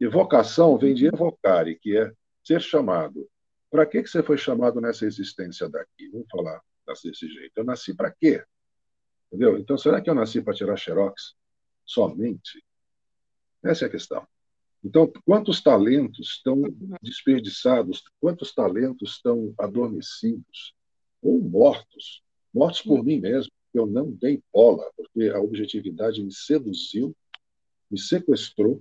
[0.00, 2.12] E vocação vem de evocare, que é
[2.44, 3.28] ser chamado.
[3.70, 6.08] Para que, que você foi chamado nessa existência daqui?
[6.10, 7.52] Vamos falar desse jeito.
[7.56, 8.44] Eu nasci para quê?
[9.26, 9.58] Entendeu?
[9.58, 11.34] Então, será que eu nasci para tirar xerox?
[11.84, 12.64] Somente?
[13.62, 14.26] Essa é a questão.
[14.86, 16.62] Então, quantos talentos estão
[17.02, 20.74] desperdiçados, quantos talentos estão adormecidos
[21.20, 22.22] ou mortos,
[22.54, 27.12] mortos por mim mesmo, eu não dei bola, porque a objetividade me seduziu,
[27.90, 28.80] me sequestrou,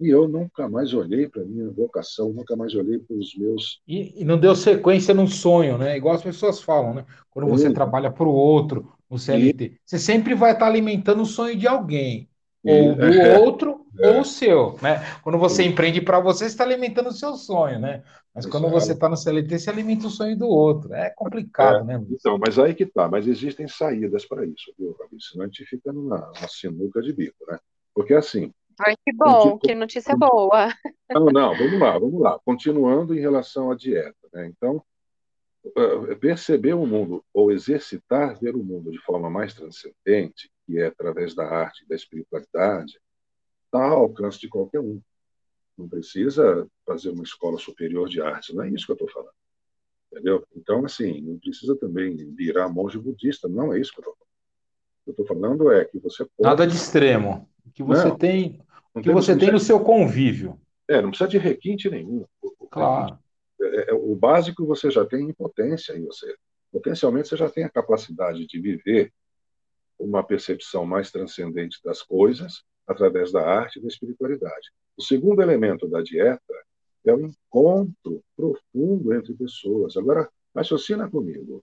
[0.00, 3.82] e eu nunca mais olhei para a minha vocação, nunca mais olhei para os meus.
[3.86, 5.94] E, e, não deu sequência num sonho, né?
[5.96, 7.06] Igual as pessoas falam, né?
[7.28, 9.78] Quando você trabalha para o outro, no CLT, e...
[9.84, 12.30] você sempre vai estar alimentando o sonho de alguém
[12.64, 13.38] ou do é.
[13.44, 14.08] outro, é.
[14.10, 15.00] ou o seu, né?
[15.22, 18.02] Quando você empreende para você, você está alimentando o seu sonho, né?
[18.34, 20.94] Mas quando você está no CLT, você alimenta o sonho do outro.
[20.94, 22.06] É complicado, é, né?
[22.10, 23.08] Então, mas aí que tá.
[23.08, 25.20] Mas existem saídas para isso, viu, Rabi?
[25.20, 27.58] Senão a gente fica numa, numa sinuca de bico, né?
[27.92, 28.52] Porque assim.
[28.80, 30.72] Ai, que bom, que notícia boa.
[31.10, 32.38] Não, não, vamos lá, vamos lá.
[32.44, 34.46] Continuando em relação à dieta, né?
[34.46, 34.80] Então,
[35.76, 40.86] eh, perceber o mundo, ou exercitar ver o mundo de forma mais transcendente, que é
[40.86, 43.00] através da arte e da espiritualidade,
[43.68, 45.00] está ao alcance de qualquer um.
[45.76, 49.32] Não precisa fazer uma escola superior de arte, não é isso que eu estou falando.
[50.10, 50.44] Entendeu?
[50.56, 54.28] Então, assim, não precisa também virar monge budista, não é isso que eu estou falando.
[54.28, 56.48] O que eu estou falando é que você pode...
[56.48, 57.48] Nada de extremo.
[57.64, 58.60] O que você não, tem,
[58.94, 60.58] o que você tem no seu convívio.
[60.88, 62.24] É, não precisa de requinte nenhum.
[62.70, 63.18] Claro.
[63.60, 66.34] É, é, o básico você já tem em potência em você.
[66.72, 69.12] Potencialmente você já tem a capacidade de viver
[69.98, 74.72] uma percepção mais transcendente das coisas através da arte e da espiritualidade.
[74.96, 76.54] O segundo elemento da dieta
[77.04, 79.96] é o encontro profundo entre pessoas.
[79.96, 81.62] Agora, raciocina comigo.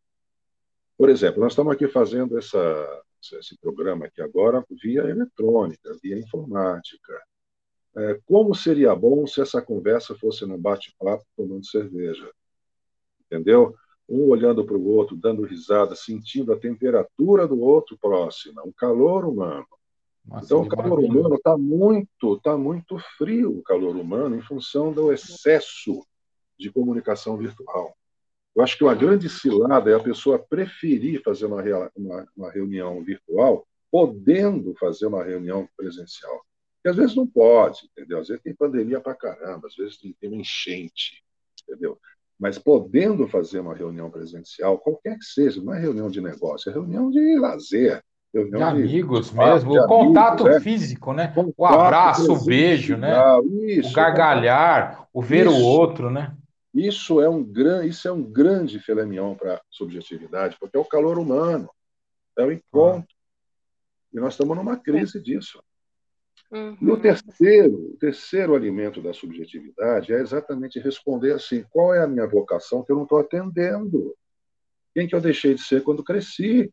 [0.97, 3.01] Por exemplo, nós estamos aqui fazendo essa,
[3.39, 7.13] esse programa aqui agora via eletrônica, via informática.
[7.97, 12.29] É, como seria bom se essa conversa fosse num bate-papo tomando cerveja?
[13.25, 13.75] Entendeu?
[14.07, 19.25] Um olhando para o outro, dando risada, sentindo a temperatura do outro próximo, o calor
[19.25, 19.65] humano.
[20.27, 24.91] Nossa, então, o calor humano está muito, tá muito frio, o calor humano, em função
[24.91, 26.05] do excesso
[26.57, 27.95] de comunicação virtual.
[28.55, 31.61] Eu acho que uma grande cilada é a pessoa preferir fazer uma,
[31.95, 36.43] uma, uma reunião virtual, podendo fazer uma reunião presencial.
[36.75, 38.19] Porque às vezes não pode, entendeu?
[38.19, 41.23] Às vezes tem pandemia para caramba, às vezes tem, tem uma enchente,
[41.63, 41.99] entendeu?
[42.39, 46.73] Mas podendo fazer uma reunião presencial, qualquer que seja, não é reunião de negócio, é
[46.73, 48.03] reunião de lazer,
[48.43, 50.59] de amigos de, mesmo, de o contato amigos, é.
[50.61, 51.27] físico, né?
[51.29, 53.13] Contato o abraço, o beijo, né?
[53.67, 56.35] Isso, o gargalhar, o ver isso, o outro, né?
[56.73, 61.17] Isso é um grande, isso é um grande filemião para subjetividade, porque é o calor
[61.17, 61.69] humano,
[62.37, 63.07] é o encontro.
[63.09, 63.15] Ah.
[64.13, 65.61] E nós estamos numa crise disso.
[66.51, 66.77] Uhum.
[66.79, 72.07] E o terceiro, o terceiro alimento da subjetividade é exatamente responder assim: qual é a
[72.07, 74.13] minha vocação que eu não estou atendendo?
[74.93, 76.71] Quem que eu deixei de ser quando cresci?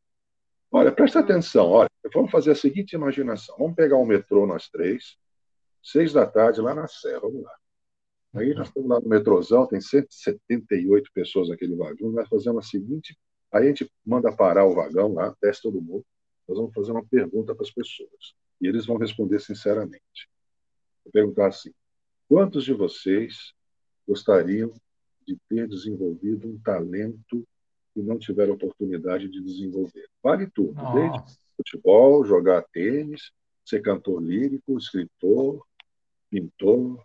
[0.74, 3.54] Olha, presta atenção, olha, vamos fazer a seguinte imaginação.
[3.58, 5.18] Vamos pegar um metrô, nós três,
[5.82, 7.54] seis da tarde, lá na Serra, vamos lá.
[8.34, 13.14] Aí nós estamos lá no metrôzão, tem 178 pessoas naquele vagão, nós fazemos a seguinte,
[13.52, 16.06] aí a gente manda parar o vagão lá, desce todo mundo,
[16.48, 20.30] nós vamos fazer uma pergunta para as pessoas, e eles vão responder sinceramente.
[21.04, 21.70] Vou perguntar assim,
[22.26, 23.52] quantos de vocês
[24.08, 24.72] gostariam
[25.26, 27.46] de ter desenvolvido um talento
[27.94, 30.08] e não tiveram oportunidade de desenvolver.
[30.22, 30.94] Vale tudo, Nossa.
[30.94, 33.32] desde futebol, jogar tênis,
[33.64, 35.64] ser cantor lírico, escritor,
[36.30, 37.02] pintor,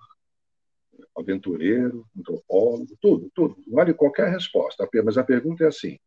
[1.17, 3.57] aventureiro, antropólogo, tudo, tudo.
[3.67, 4.88] Vale qualquer resposta.
[5.03, 5.99] Mas a pergunta é assim: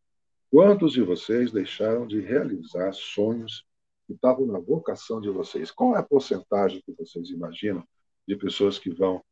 [0.49, 3.65] quantos de vocês deixaram de realizar sonhos
[4.07, 5.71] que estavam na vocação de vocês?
[5.71, 7.83] Qual é a porcentagem que vocês imaginam
[8.27, 9.23] de pessoas que vão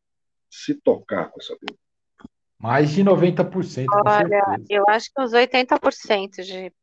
[0.50, 1.89] se tocar com essa pergunta?
[2.62, 3.86] Mais de 90%.
[4.06, 6.74] Olha, eu acho que uns 80% de,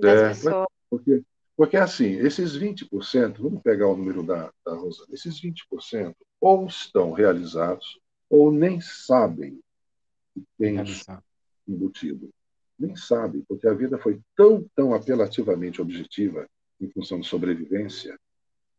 [0.00, 0.66] das é, pessoas.
[0.88, 1.22] Porque,
[1.56, 7.12] porque, assim, esses 20%, vamos pegar o número da, da Rosa, esses 20% ou estão
[7.12, 7.98] realizados
[8.30, 9.58] ou nem sabem
[10.32, 10.76] que tem
[11.66, 12.30] embutido.
[12.78, 16.46] Nem sabem, porque a vida foi tão, tão apelativamente objetiva
[16.80, 18.16] em função de sobrevivência.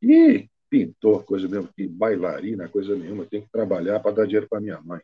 [0.02, 4.62] E pintor, coisa mesmo, que bailarina, coisa nenhuma, tem que trabalhar para dar dinheiro para
[4.62, 5.02] minha mãe.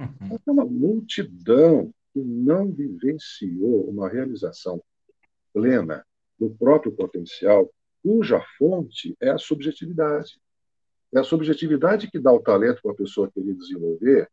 [0.00, 4.82] É uma multidão que não vivenciou uma realização
[5.52, 6.04] plena
[6.38, 7.70] do próprio potencial,
[8.02, 10.40] cuja fonte é a subjetividade.
[11.12, 14.28] É a subjetividade que dá o talento para a pessoa querer desenvolver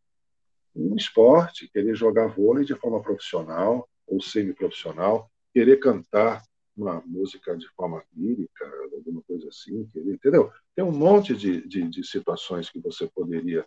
[0.75, 6.43] um esporte, querer jogar vôlei de forma profissional ou semi-profissional, querer cantar
[6.77, 10.51] uma música de forma lírica, alguma coisa assim, querer, entendeu?
[10.75, 13.65] Tem um monte de, de, de situações que você poderia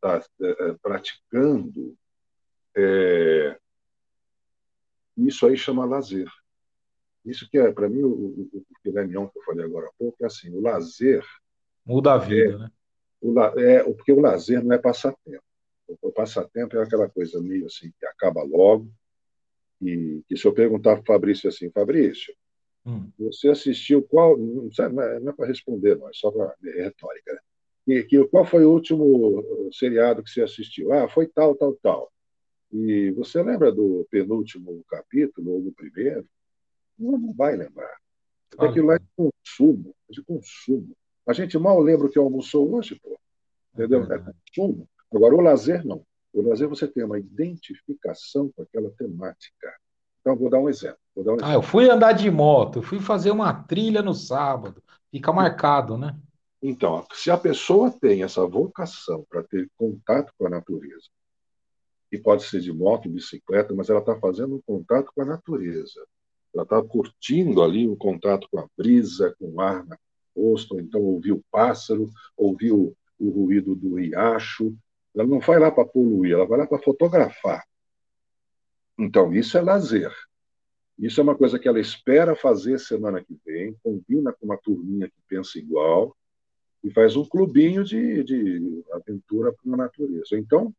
[0.00, 1.94] está é, é, praticando,
[2.74, 3.58] é,
[5.16, 6.28] isso aí chama lazer.
[7.24, 10.16] Isso que é, para mim, o, o, o filé que eu falei agora há pouco,
[10.22, 11.22] é assim, o lazer...
[11.84, 12.70] Muda a vida, é, né?
[13.20, 15.44] O, é, porque o lazer não é passatempo.
[16.00, 18.90] O passatempo é aquela coisa meio assim, que acaba logo,
[19.82, 22.34] e que se eu perguntar para o Fabrício assim, Fabrício,
[22.86, 23.10] hum.
[23.18, 24.38] você assistiu qual...
[24.38, 26.54] Não, não é, é para responder, não, é só para...
[26.64, 27.40] É retórica, né?
[27.84, 29.04] Que, que, qual foi o último
[29.38, 30.92] uh, seriado que você assistiu?
[30.92, 32.12] Ah, foi tal, tal, tal.
[32.72, 36.26] E você lembra do penúltimo capítulo ou do primeiro?
[36.98, 37.96] Não, não vai lembrar.
[38.50, 40.96] Porque aquilo lá é de consumo, é de consumo.
[41.26, 43.18] A gente mal lembra o que almoçou hoje, pô.
[43.74, 44.02] Entendeu?
[44.12, 44.88] É consumo.
[45.12, 46.04] Agora, o lazer, não.
[46.32, 49.72] O lazer você tem uma identificação com aquela temática.
[50.20, 50.98] Então, vou dar um exemplo.
[51.14, 51.50] Vou dar um exemplo.
[51.50, 54.82] Ah, eu fui andar de moto, fui fazer uma trilha no sábado.
[55.10, 56.16] Fica marcado, né?
[56.62, 61.08] Então, se a pessoa tem essa vocação para ter contato com a natureza,
[62.12, 66.04] e pode ser de moto, bicicleta, mas ela está fazendo um contato com a natureza.
[66.52, 69.96] Ela está curtindo ali um contato com a brisa, com o ar no
[70.36, 74.74] rosto, ou então ouvir o pássaro, ouvir o, o ruído do riacho.
[75.14, 77.64] Ela não vai lá para poluir, ela vai lá para fotografar.
[78.98, 80.12] Então, isso é lazer.
[80.98, 85.08] Isso é uma coisa que ela espera fazer semana que vem, combina com uma turminha
[85.08, 86.14] que pensa igual,
[86.82, 90.36] e faz um clubinho de, de aventura para a natureza.
[90.38, 90.74] Então,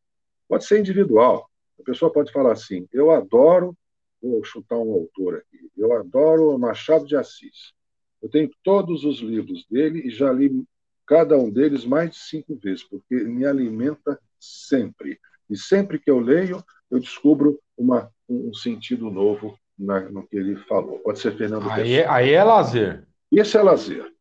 [0.48, 1.50] pode ser individual.
[1.80, 3.76] A pessoa pode falar assim: eu adoro,
[4.22, 7.74] vou chutar um autor aqui, eu adoro Machado de Assis.
[8.22, 10.64] Eu tenho todos os livros dele e já li
[11.08, 15.20] cada um deles mais de cinco vezes, porque me alimenta sempre.
[15.50, 20.56] E sempre que eu leio, eu descubro uma, um sentido novo na, no que ele
[20.56, 21.00] falou.
[21.00, 21.98] Pode ser Fernando aí, Pessoa.
[21.98, 23.08] É, aí é lazer.
[23.32, 24.14] Isso é lazer.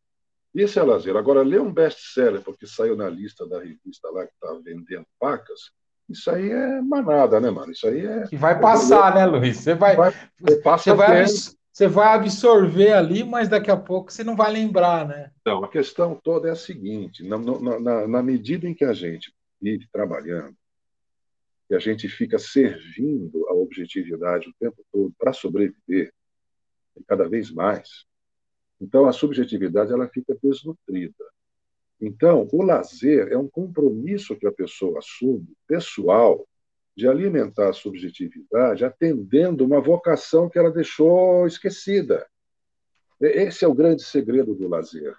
[0.54, 1.16] Isso é lazer.
[1.16, 5.70] Agora, ler um best-seller porque saiu na lista da revista lá que está vendendo vacas,
[6.08, 7.70] isso aí é manada, né, mano?
[7.70, 8.26] Isso aí é.
[8.26, 9.58] Que vai passar, né, Luiz?
[9.58, 9.94] Você vai.
[9.94, 10.12] vai
[10.76, 11.24] você, vai
[11.72, 15.30] você vai absorver ali, mas daqui a pouco você não vai lembrar, né?
[15.40, 19.32] Então, a questão toda é a seguinte: na, na, na medida em que a gente
[19.62, 20.54] vive trabalhando,
[21.68, 26.12] que a gente fica servindo a objetividade o tempo todo para sobreviver,
[26.96, 28.04] e cada vez mais,
[28.80, 31.24] então a subjetividade ela fica desnutrida.
[32.00, 36.46] Então, o lazer é um compromisso que a pessoa assume, pessoal,
[36.96, 42.26] de alimentar a subjetividade, atendendo uma vocação que ela deixou esquecida.
[43.20, 45.14] Esse é o grande segredo do lazer.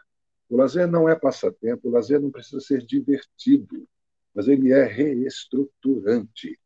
[0.49, 3.87] O lazer não é passatempo, o lazer não precisa ser divertido,
[4.33, 6.59] mas ele é reestruturante.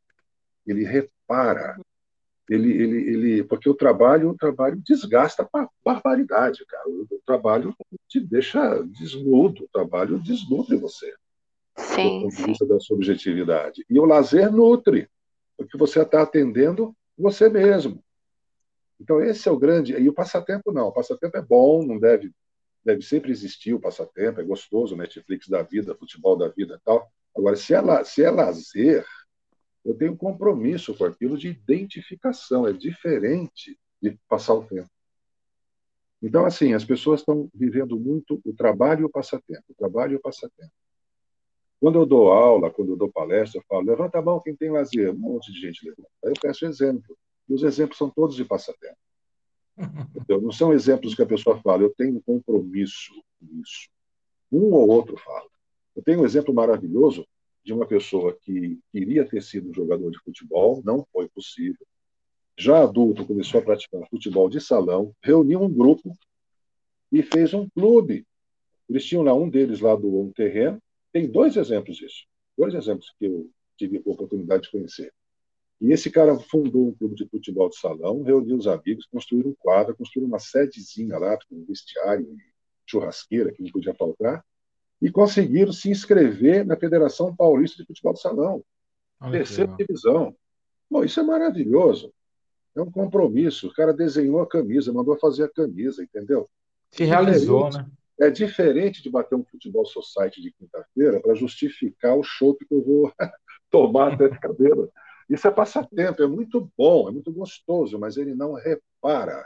[0.65, 1.77] Ele repara,
[2.49, 6.87] ele, ele, ele, porque o trabalho, o trabalho desgasta a barbaridade, cara.
[6.87, 7.75] O, trabalho
[8.07, 11.11] te deixa desnudo, o trabalho desnutre você.
[11.77, 13.83] Sim, do ponto de vista da subjetividade.
[13.89, 15.09] E o lazer nutre,
[15.57, 18.03] porque você está atendendo você mesmo.
[18.99, 19.93] Então esse é o grande.
[19.93, 20.87] E o passatempo não.
[20.87, 22.31] O passatempo é bom, não deve
[22.85, 27.11] deve sempre existir o passatempo, é gostoso, Netflix da vida, futebol da vida, tal.
[27.35, 29.03] Agora se é, se é lazer
[29.85, 34.89] eu tenho compromisso com aquilo de identificação, é diferente de passar o tempo.
[36.21, 40.15] Então, assim, as pessoas estão vivendo muito o trabalho e o passatempo, o trabalho e
[40.15, 40.71] o passatempo.
[41.79, 44.71] Quando eu dou aula, quando eu dou palestra, eu falo, levanta a mão quem tem
[44.71, 45.13] lazer.
[45.13, 46.09] Um monte de gente levanta.
[46.23, 47.15] Aí eu peço exemplo.
[47.47, 48.97] E os exemplos são todos de passatempo.
[50.15, 50.41] Entendeu?
[50.41, 53.87] Não são exemplos que a pessoa fala, eu tenho um compromisso com isso.
[54.51, 55.47] Um ou outro fala.
[55.95, 57.27] Eu tenho um exemplo maravilhoso
[57.65, 61.85] de uma pessoa que queria ter sido jogador de futebol, não foi possível.
[62.55, 66.15] Já adulto, começou a praticar futebol de salão, reuniu um grupo
[67.11, 68.25] e fez um clube.
[68.87, 70.79] Eles tinham lá um deles lá do um terreno.
[71.11, 72.27] Tem dois exemplos disso.
[72.55, 75.11] Dois exemplos que eu tive a oportunidade de conhecer.
[75.81, 79.55] E esse cara fundou um clube de futebol de salão, reuniu os amigos, construíram um
[79.55, 82.25] quadro, construíram uma sedezinha lá, com um vestiário,
[82.85, 84.45] churrasqueira, que não podia faltar
[85.01, 88.63] e conseguiram se inscrever na Federação Paulista de Futebol de Salão,
[89.31, 90.35] terceira divisão.
[90.89, 92.13] Bom, isso é maravilhoso.
[92.75, 93.67] É um compromisso.
[93.67, 96.49] O cara desenhou a camisa, mandou fazer a camisa, entendeu?
[96.91, 97.85] Se realizou, né?
[98.19, 102.81] É diferente de bater um futebol society de quinta-feira para justificar o show que eu
[102.81, 103.11] vou
[103.69, 104.89] tomar até de cadeira.
[105.29, 109.45] Isso é passatempo, é muito bom, é muito gostoso, mas ele não repara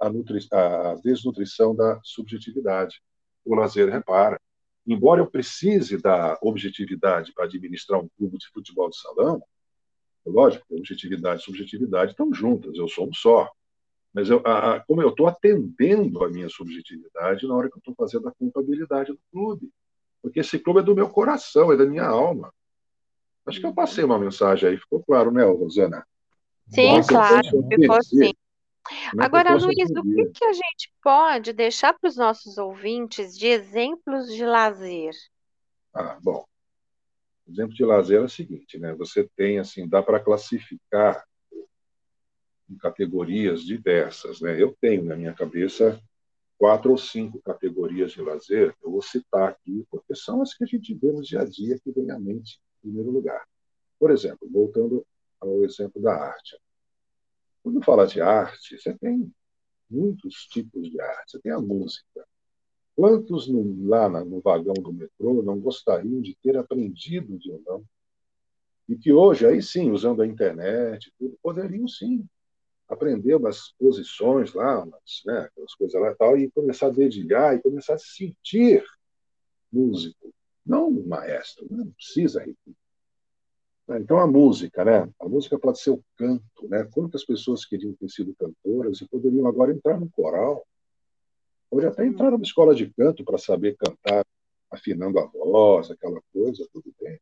[0.00, 3.02] a, a desnutrição da subjetividade.
[3.44, 4.40] O lazer repara
[4.88, 9.42] embora eu precise da objetividade para administrar um clube de futebol de salão,
[10.26, 13.50] lógico, objetividade e subjetividade estão juntas, eu sou um só.
[14.12, 17.80] Mas eu, a, a, como eu estou atendendo a minha subjetividade na hora que eu
[17.80, 19.70] estou fazendo a contabilidade do clube.
[20.22, 22.52] Porque esse clube é do meu coração, é da minha alma.
[23.46, 26.06] Acho que eu passei uma mensagem aí, ficou claro, né, Rosana?
[26.66, 28.32] Sim, Nossa, claro, ficou sim.
[29.18, 34.26] Agora, Luiz, o que, que a gente pode deixar para os nossos ouvintes de exemplos
[34.26, 35.12] de lazer?
[35.94, 36.44] Ah, bom.
[37.48, 38.94] Exemplo de lazer é o seguinte, né?
[38.94, 41.24] Você tem, assim, dá para classificar
[42.68, 44.60] em categorias diversas, né?
[44.60, 46.00] Eu tenho na minha cabeça
[46.58, 50.66] quatro ou cinco categorias de lazer, eu vou citar aqui, porque são as que a
[50.66, 53.46] gente vê no dia a dia que vem à mente em primeiro lugar.
[53.98, 55.06] Por exemplo, voltando
[55.40, 56.58] ao exemplo da arte.
[57.68, 59.30] Quando fala de arte, você tem
[59.90, 61.32] muitos tipos de arte.
[61.32, 62.26] Você tem a música.
[62.96, 67.84] Quantos no, lá no vagão do metrô não gostariam de ter aprendido violão?
[68.88, 72.26] E que hoje, aí sim, usando a internet, tudo, poderiam sim
[72.88, 77.54] aprender umas posições lá, umas, né, aquelas coisas lá e tal, e começar a dedilhar
[77.54, 78.82] e começar a se sentir
[79.70, 80.32] músico.
[80.64, 82.77] Não maestro, não precisa repetir.
[83.88, 83.98] Né?
[84.00, 85.10] Então, a música, né?
[85.18, 86.84] A música pode ser o canto, né?
[86.92, 90.64] Quantas pessoas queriam ter sido cantoras e poderiam agora entrar no coral?
[91.70, 94.24] Pode até entrar numa escola de canto para saber cantar
[94.70, 97.18] afinando a voz, aquela coisa, tudo bem.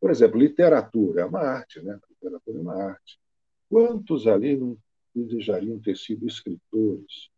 [0.00, 1.98] Por exemplo, literatura é uma arte, né?
[2.08, 3.18] Literatura é uma arte.
[3.68, 4.76] Quantos ali não
[5.14, 7.28] desejariam ter sido escritores?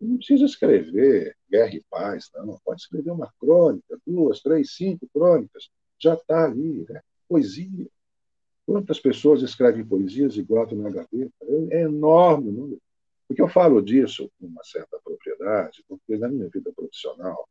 [0.00, 2.58] Não precisa escrever guerra e paz, não.
[2.64, 5.68] Pode escrever uma crônica, duas, três, cinco crônicas.
[5.98, 7.00] Já está ali, né?
[7.28, 7.88] Poesia.
[8.66, 11.32] Quantas pessoas escrevem poesias e guardam na gaveta?
[11.70, 12.82] É, enorme o número.
[13.28, 17.48] Porque eu falo disso com uma certa propriedade, porque na minha vida profissional,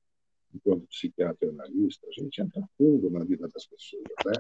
[0.54, 4.34] enquanto psiquiatra e analista, a gente entra fundo na vida das pessoas, né?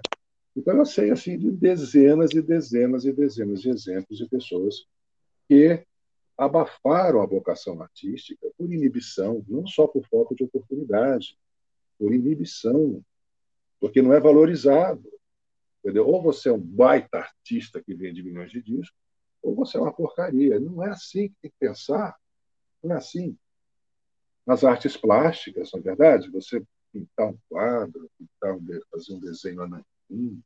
[0.55, 4.85] Então eu sei assim de dezenas e dezenas e dezenas de exemplos de pessoas
[5.47, 5.85] que
[6.37, 11.37] abafaram a vocação artística por inibição, não só por falta de oportunidade,
[11.97, 13.03] por inibição,
[13.79, 15.03] porque não é valorizado.
[15.85, 16.07] Entendeu?
[16.07, 18.97] Ou você é um baita artista que vende milhões de discos,
[19.39, 20.59] ou você é uma porcaria.
[20.59, 22.17] Não é assim que tem que pensar.
[22.83, 23.37] Não é assim.
[24.47, 26.31] Nas artes plásticas, não é verdade?
[26.31, 30.41] Você pintar um quadro, pintar um, fazer um desenho ananquim,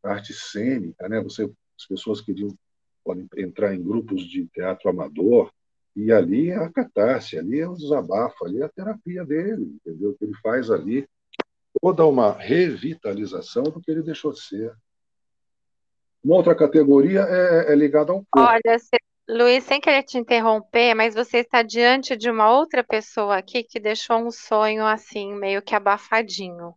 [0.00, 1.20] arte cênica, né?
[1.22, 2.56] Você, as pessoas queriam
[3.02, 5.52] podem entrar em grupos de teatro amador
[5.94, 10.14] e ali é a catarse, ali é o desabafo, ali é a terapia dele, entendeu?
[10.14, 11.08] Que ele faz ali
[11.80, 14.72] toda uma revitalização do que ele deixou de ser.
[16.24, 18.50] Uma outra categoria é, é ligada ao corpo.
[18.50, 18.78] Olha,
[19.28, 23.80] Luiz, sem querer te interromper, mas você está diante de uma outra pessoa aqui que
[23.80, 26.74] deixou um sonho assim, meio que abafadinho.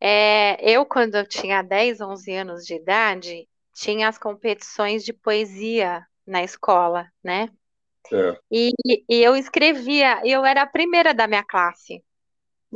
[0.00, 6.06] É, eu, quando eu tinha 10, 11 anos de idade, tinha as competições de poesia
[6.26, 7.48] na escola, né?
[8.12, 8.38] É.
[8.50, 12.02] E, e, eu escrevia, eu era a primeira da minha classe.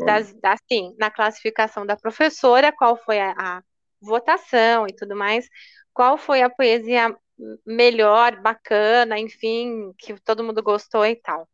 [0.05, 3.63] Das, assim, na classificação da professora, qual foi a, a
[4.01, 5.49] votação e tudo mais,
[5.93, 7.15] qual foi a poesia
[7.67, 11.49] melhor, bacana, enfim, que todo mundo gostou e tal.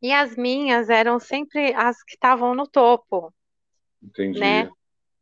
[0.00, 3.32] E as minhas eram sempre as que estavam no topo.
[4.02, 4.38] Entendi.
[4.38, 4.70] Né?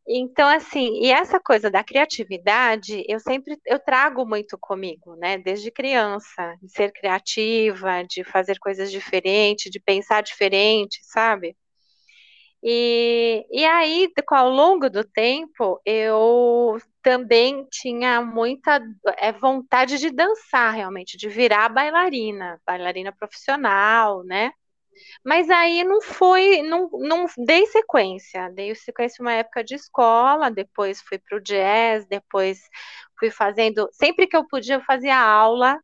[0.08, 5.36] Então, assim, e essa coisa da criatividade, eu sempre eu trago muito comigo, né?
[5.36, 11.56] Desde criança, de ser criativa, de fazer coisas diferentes, de pensar diferente, sabe?
[12.68, 18.80] E, e aí, ao longo do tempo, eu também tinha muita
[19.18, 24.50] é, vontade de dançar, realmente, de virar bailarina, bailarina profissional, né?
[25.24, 28.50] Mas aí não foi, não, não dei sequência.
[28.50, 32.60] Dei sequência uma época de escola, depois fui para o jazz, depois
[33.16, 33.88] fui fazendo.
[33.92, 35.78] Sempre que eu podia, eu fazia aula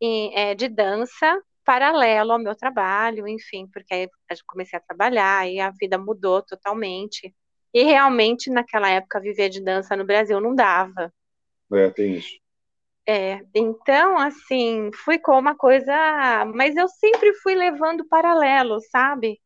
[0.00, 5.46] em, é, de dança paralelo ao meu trabalho, enfim, porque aí eu comecei a trabalhar
[5.50, 7.34] e a vida mudou totalmente.
[7.74, 11.12] E realmente, naquela época, viver de dança no Brasil não dava.
[11.72, 12.38] É, tem isso.
[13.06, 15.92] É, então, assim, ficou uma coisa.
[16.54, 19.40] Mas eu sempre fui levando paralelo, sabe?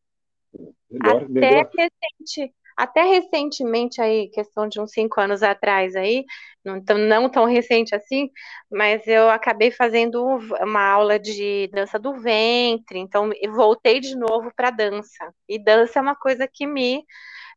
[0.89, 1.71] Melhor, até melhor.
[1.77, 6.25] recente, até recentemente aí, questão de uns cinco anos atrás aí,
[6.65, 8.27] não tão, não tão recente assim,
[8.71, 10.23] mas eu acabei fazendo
[10.59, 15.31] uma aula de dança do ventre, então voltei de novo para dança.
[15.47, 17.05] E dança é uma coisa que me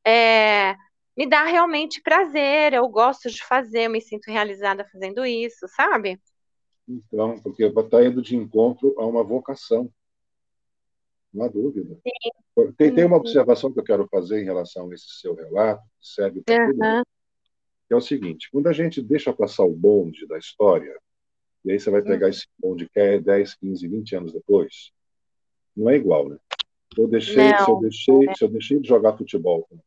[0.07, 0.75] é,
[1.16, 6.20] me dá realmente prazer, eu gosto de fazer, eu me sinto realizada fazendo isso, sabe?
[6.87, 9.91] Então, porque está indo de encontro a uma vocação,
[11.35, 11.97] não há dúvida.
[11.97, 12.72] Sim.
[12.76, 13.20] Tem, tem uma uhum.
[13.20, 17.03] observação que eu quero fazer em relação a esse seu relato, que serve para uhum.
[17.89, 20.97] que é o seguinte, quando a gente deixa passar o bonde da história,
[21.64, 22.30] e aí você vai pegar uhum.
[22.30, 24.93] esse bonde que é 10, 15, 20 anos depois,
[25.76, 26.39] não é igual, né?
[26.97, 28.35] Eu deixei, se, eu deixei, é.
[28.35, 29.78] se eu deixei de jogar futebol com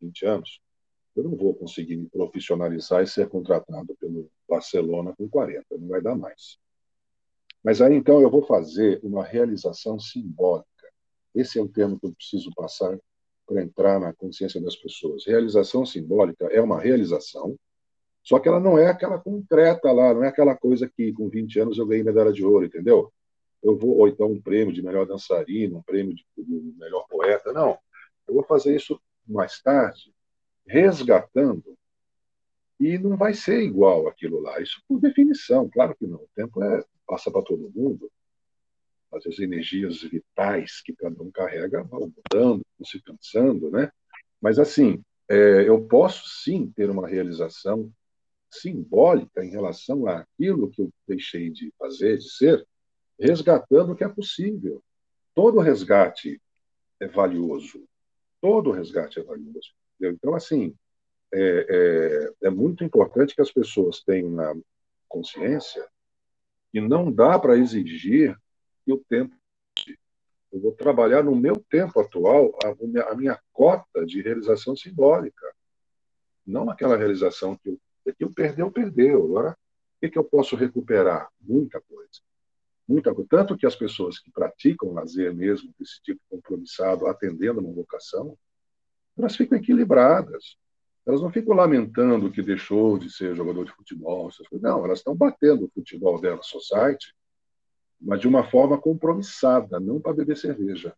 [0.00, 0.60] 20 anos,
[1.14, 6.00] eu não vou conseguir me profissionalizar e ser contratado pelo Barcelona com 40, não vai
[6.00, 6.58] dar mais.
[7.62, 10.68] Mas aí então eu vou fazer uma realização simbólica.
[11.36, 12.98] Esse é o termo que eu preciso passar
[13.46, 15.26] para entrar na consciência das pessoas.
[15.26, 17.56] Realização simbólica é uma realização,
[18.22, 21.60] só que ela não é aquela concreta lá, não é aquela coisa que com 20
[21.60, 23.12] anos eu ganhei medalha de ouro, entendeu?
[23.62, 27.52] Eu vou, ou então um prêmio de melhor dançarino, um prêmio de, de melhor poeta,
[27.52, 27.78] não.
[28.26, 30.12] Eu vou fazer isso mais tarde,
[30.66, 31.76] resgatando,
[32.80, 34.60] e não vai ser igual aquilo lá.
[34.60, 36.18] Isso por definição, claro que não.
[36.18, 38.10] O tempo é, passa para todo mundo.
[39.10, 43.90] Mas as energias vitais que cada um carrega vão mudando, vão se cansando, né?
[44.40, 47.92] Mas, assim, é, eu posso sim ter uma realização
[48.50, 52.66] simbólica em relação àquilo que eu deixei de fazer, de ser,
[53.18, 54.82] resgatando o que é possível.
[55.34, 56.40] Todo resgate
[57.00, 57.84] é valioso.
[58.40, 59.72] Todo resgate é valioso.
[59.94, 60.14] Entendeu?
[60.14, 60.74] Então, assim,
[61.32, 61.66] é,
[62.42, 64.54] é, é, muito importante que as pessoas tenham na
[65.08, 65.86] consciência
[66.72, 68.36] que não dá para exigir
[68.86, 69.34] que o tempo.
[70.52, 75.52] Eu vou trabalhar no meu tempo atual a, a minha cota de realização simbólica,
[76.46, 77.80] não aquela realização que eu,
[78.14, 79.28] que eu perdeu, perdeu.
[79.34, 79.50] Né?
[79.50, 79.56] O
[80.00, 81.28] que, que eu posso recuperar?
[81.40, 82.20] Muita coisa.
[82.88, 83.28] Muita coisa.
[83.28, 88.38] Tanto que as pessoas que praticam lazer mesmo, desse tipo compromissado, atendendo uma vocação,
[89.18, 90.56] elas ficam equilibradas.
[91.04, 94.30] Elas não ficam lamentando que deixou de ser jogador de futebol.
[94.52, 97.12] Não, elas estão batendo o futebol dela, society,
[98.00, 100.94] mas de uma forma compromissada, não para beber cerveja.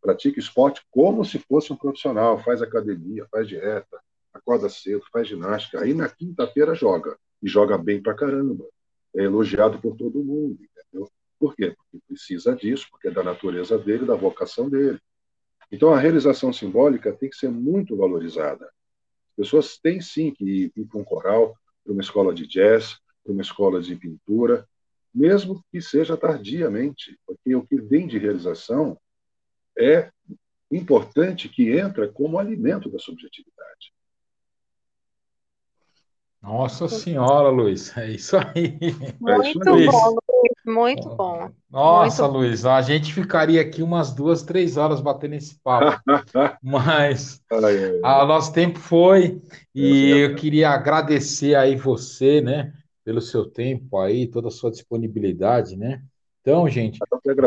[0.00, 4.00] Pratica esporte como se fosse um profissional, faz academia, faz dieta,
[4.32, 5.80] acorda cedo, faz ginástica.
[5.80, 8.64] Aí na quinta-feira joga, e joga bem pra caramba.
[9.14, 11.10] é elogiado por todo mundo, entendeu?
[11.38, 11.74] Por quê?
[11.76, 14.98] Porque precisa disso, porque é da natureza dele, da vocação dele.
[15.70, 18.64] Então, a realização simbólica tem que ser muito valorizada.
[18.64, 22.98] As pessoas têm sim que ir, ir para um coral, para uma escola de jazz,
[23.22, 24.66] para uma escola de pintura,
[25.14, 28.98] mesmo que seja tardiamente, porque o que vem de realização
[29.78, 30.10] é
[30.70, 33.92] importante que entra como alimento da subjetividade.
[36.42, 38.76] Nossa Senhora, Luiz, é isso aí.
[39.20, 41.50] Muito é isso bom, Luiz, muito bom.
[41.70, 46.02] Nossa, muito Luiz, a gente ficaria aqui umas duas, três horas batendo esse papo,
[46.60, 47.40] mas
[48.02, 49.40] o nosso tempo foi
[49.72, 52.72] e eu queria agradecer aí você, né,
[53.04, 56.02] pelo seu tempo aí, toda a sua disponibilidade, né?
[56.40, 56.98] Então, gente,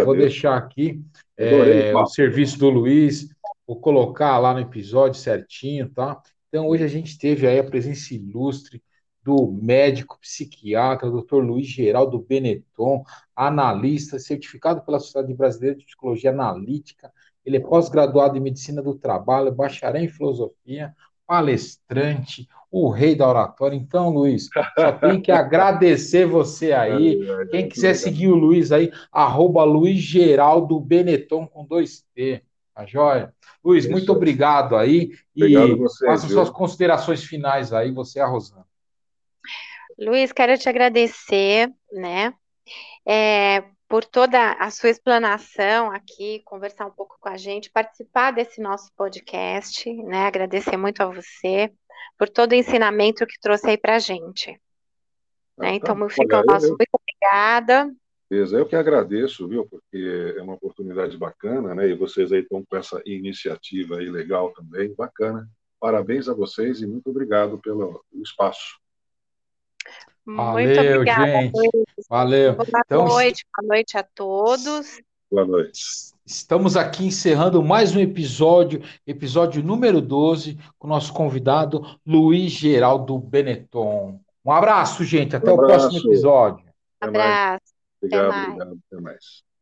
[0.06, 1.02] vou deixar aqui
[1.38, 3.28] é, o serviço do Luiz,
[3.68, 6.22] vou colocar lá no episódio certinho, tá?
[6.48, 8.82] Então, hoje a gente teve aí a presença ilustre
[9.22, 11.38] do médico psiquiatra, Dr.
[11.38, 13.04] Luiz Geraldo Benetton,
[13.36, 17.12] analista, certificado pela Sociedade Brasileira de Psicologia Analítica.
[17.44, 20.96] Ele é pós-graduado em Medicina do Trabalho, bacharel em Filosofia,
[21.26, 22.48] palestrante,
[22.78, 23.74] o rei da oratória.
[23.74, 27.26] Então, Luiz, só tem que agradecer você aí.
[27.50, 32.44] Quem quiser seguir o Luiz aí, arroba Luiz Geraldo Benetton com dois T.
[32.74, 33.34] Tá joia?
[33.64, 33.94] Luiz, Isso.
[33.94, 35.14] muito obrigado aí.
[35.34, 38.68] Obrigado e você, faça suas considerações finais aí, você e a Rosana.
[39.98, 42.34] Luiz, quero te agradecer, né,
[43.08, 48.60] é, por toda a sua explanação aqui, conversar um pouco com a gente, participar desse
[48.60, 51.72] nosso podcast, né, agradecer muito a você
[52.18, 54.52] por todo o ensinamento que trouxe aí para a gente.
[55.58, 55.70] Né?
[55.70, 56.10] Ah, então, tá.
[56.10, 57.94] fica o nosso muito obrigada.
[58.30, 62.76] Eu que agradeço, viu, porque é uma oportunidade bacana, né, e vocês aí estão com
[62.76, 65.48] essa iniciativa aí legal também, bacana.
[65.80, 68.80] Parabéns a vocês e muito obrigado pelo espaço.
[70.26, 71.42] Muito Valeu, obrigada.
[71.42, 71.72] Gente.
[72.10, 72.56] Valeu.
[72.56, 75.02] Boa então, noite, boa noite a todos.
[75.30, 76.15] Boa noite.
[76.28, 83.20] Estamos aqui encerrando mais um episódio, episódio número 12, com o nosso convidado Luiz Geraldo
[83.20, 84.20] Benetton.
[84.44, 85.36] Um abraço, gente.
[85.36, 85.86] Até um abraço.
[85.86, 86.66] o próximo episódio.
[87.04, 87.64] Um abraço.
[88.02, 88.80] Obrigado, obrigado.
[88.92, 89.55] Até mais.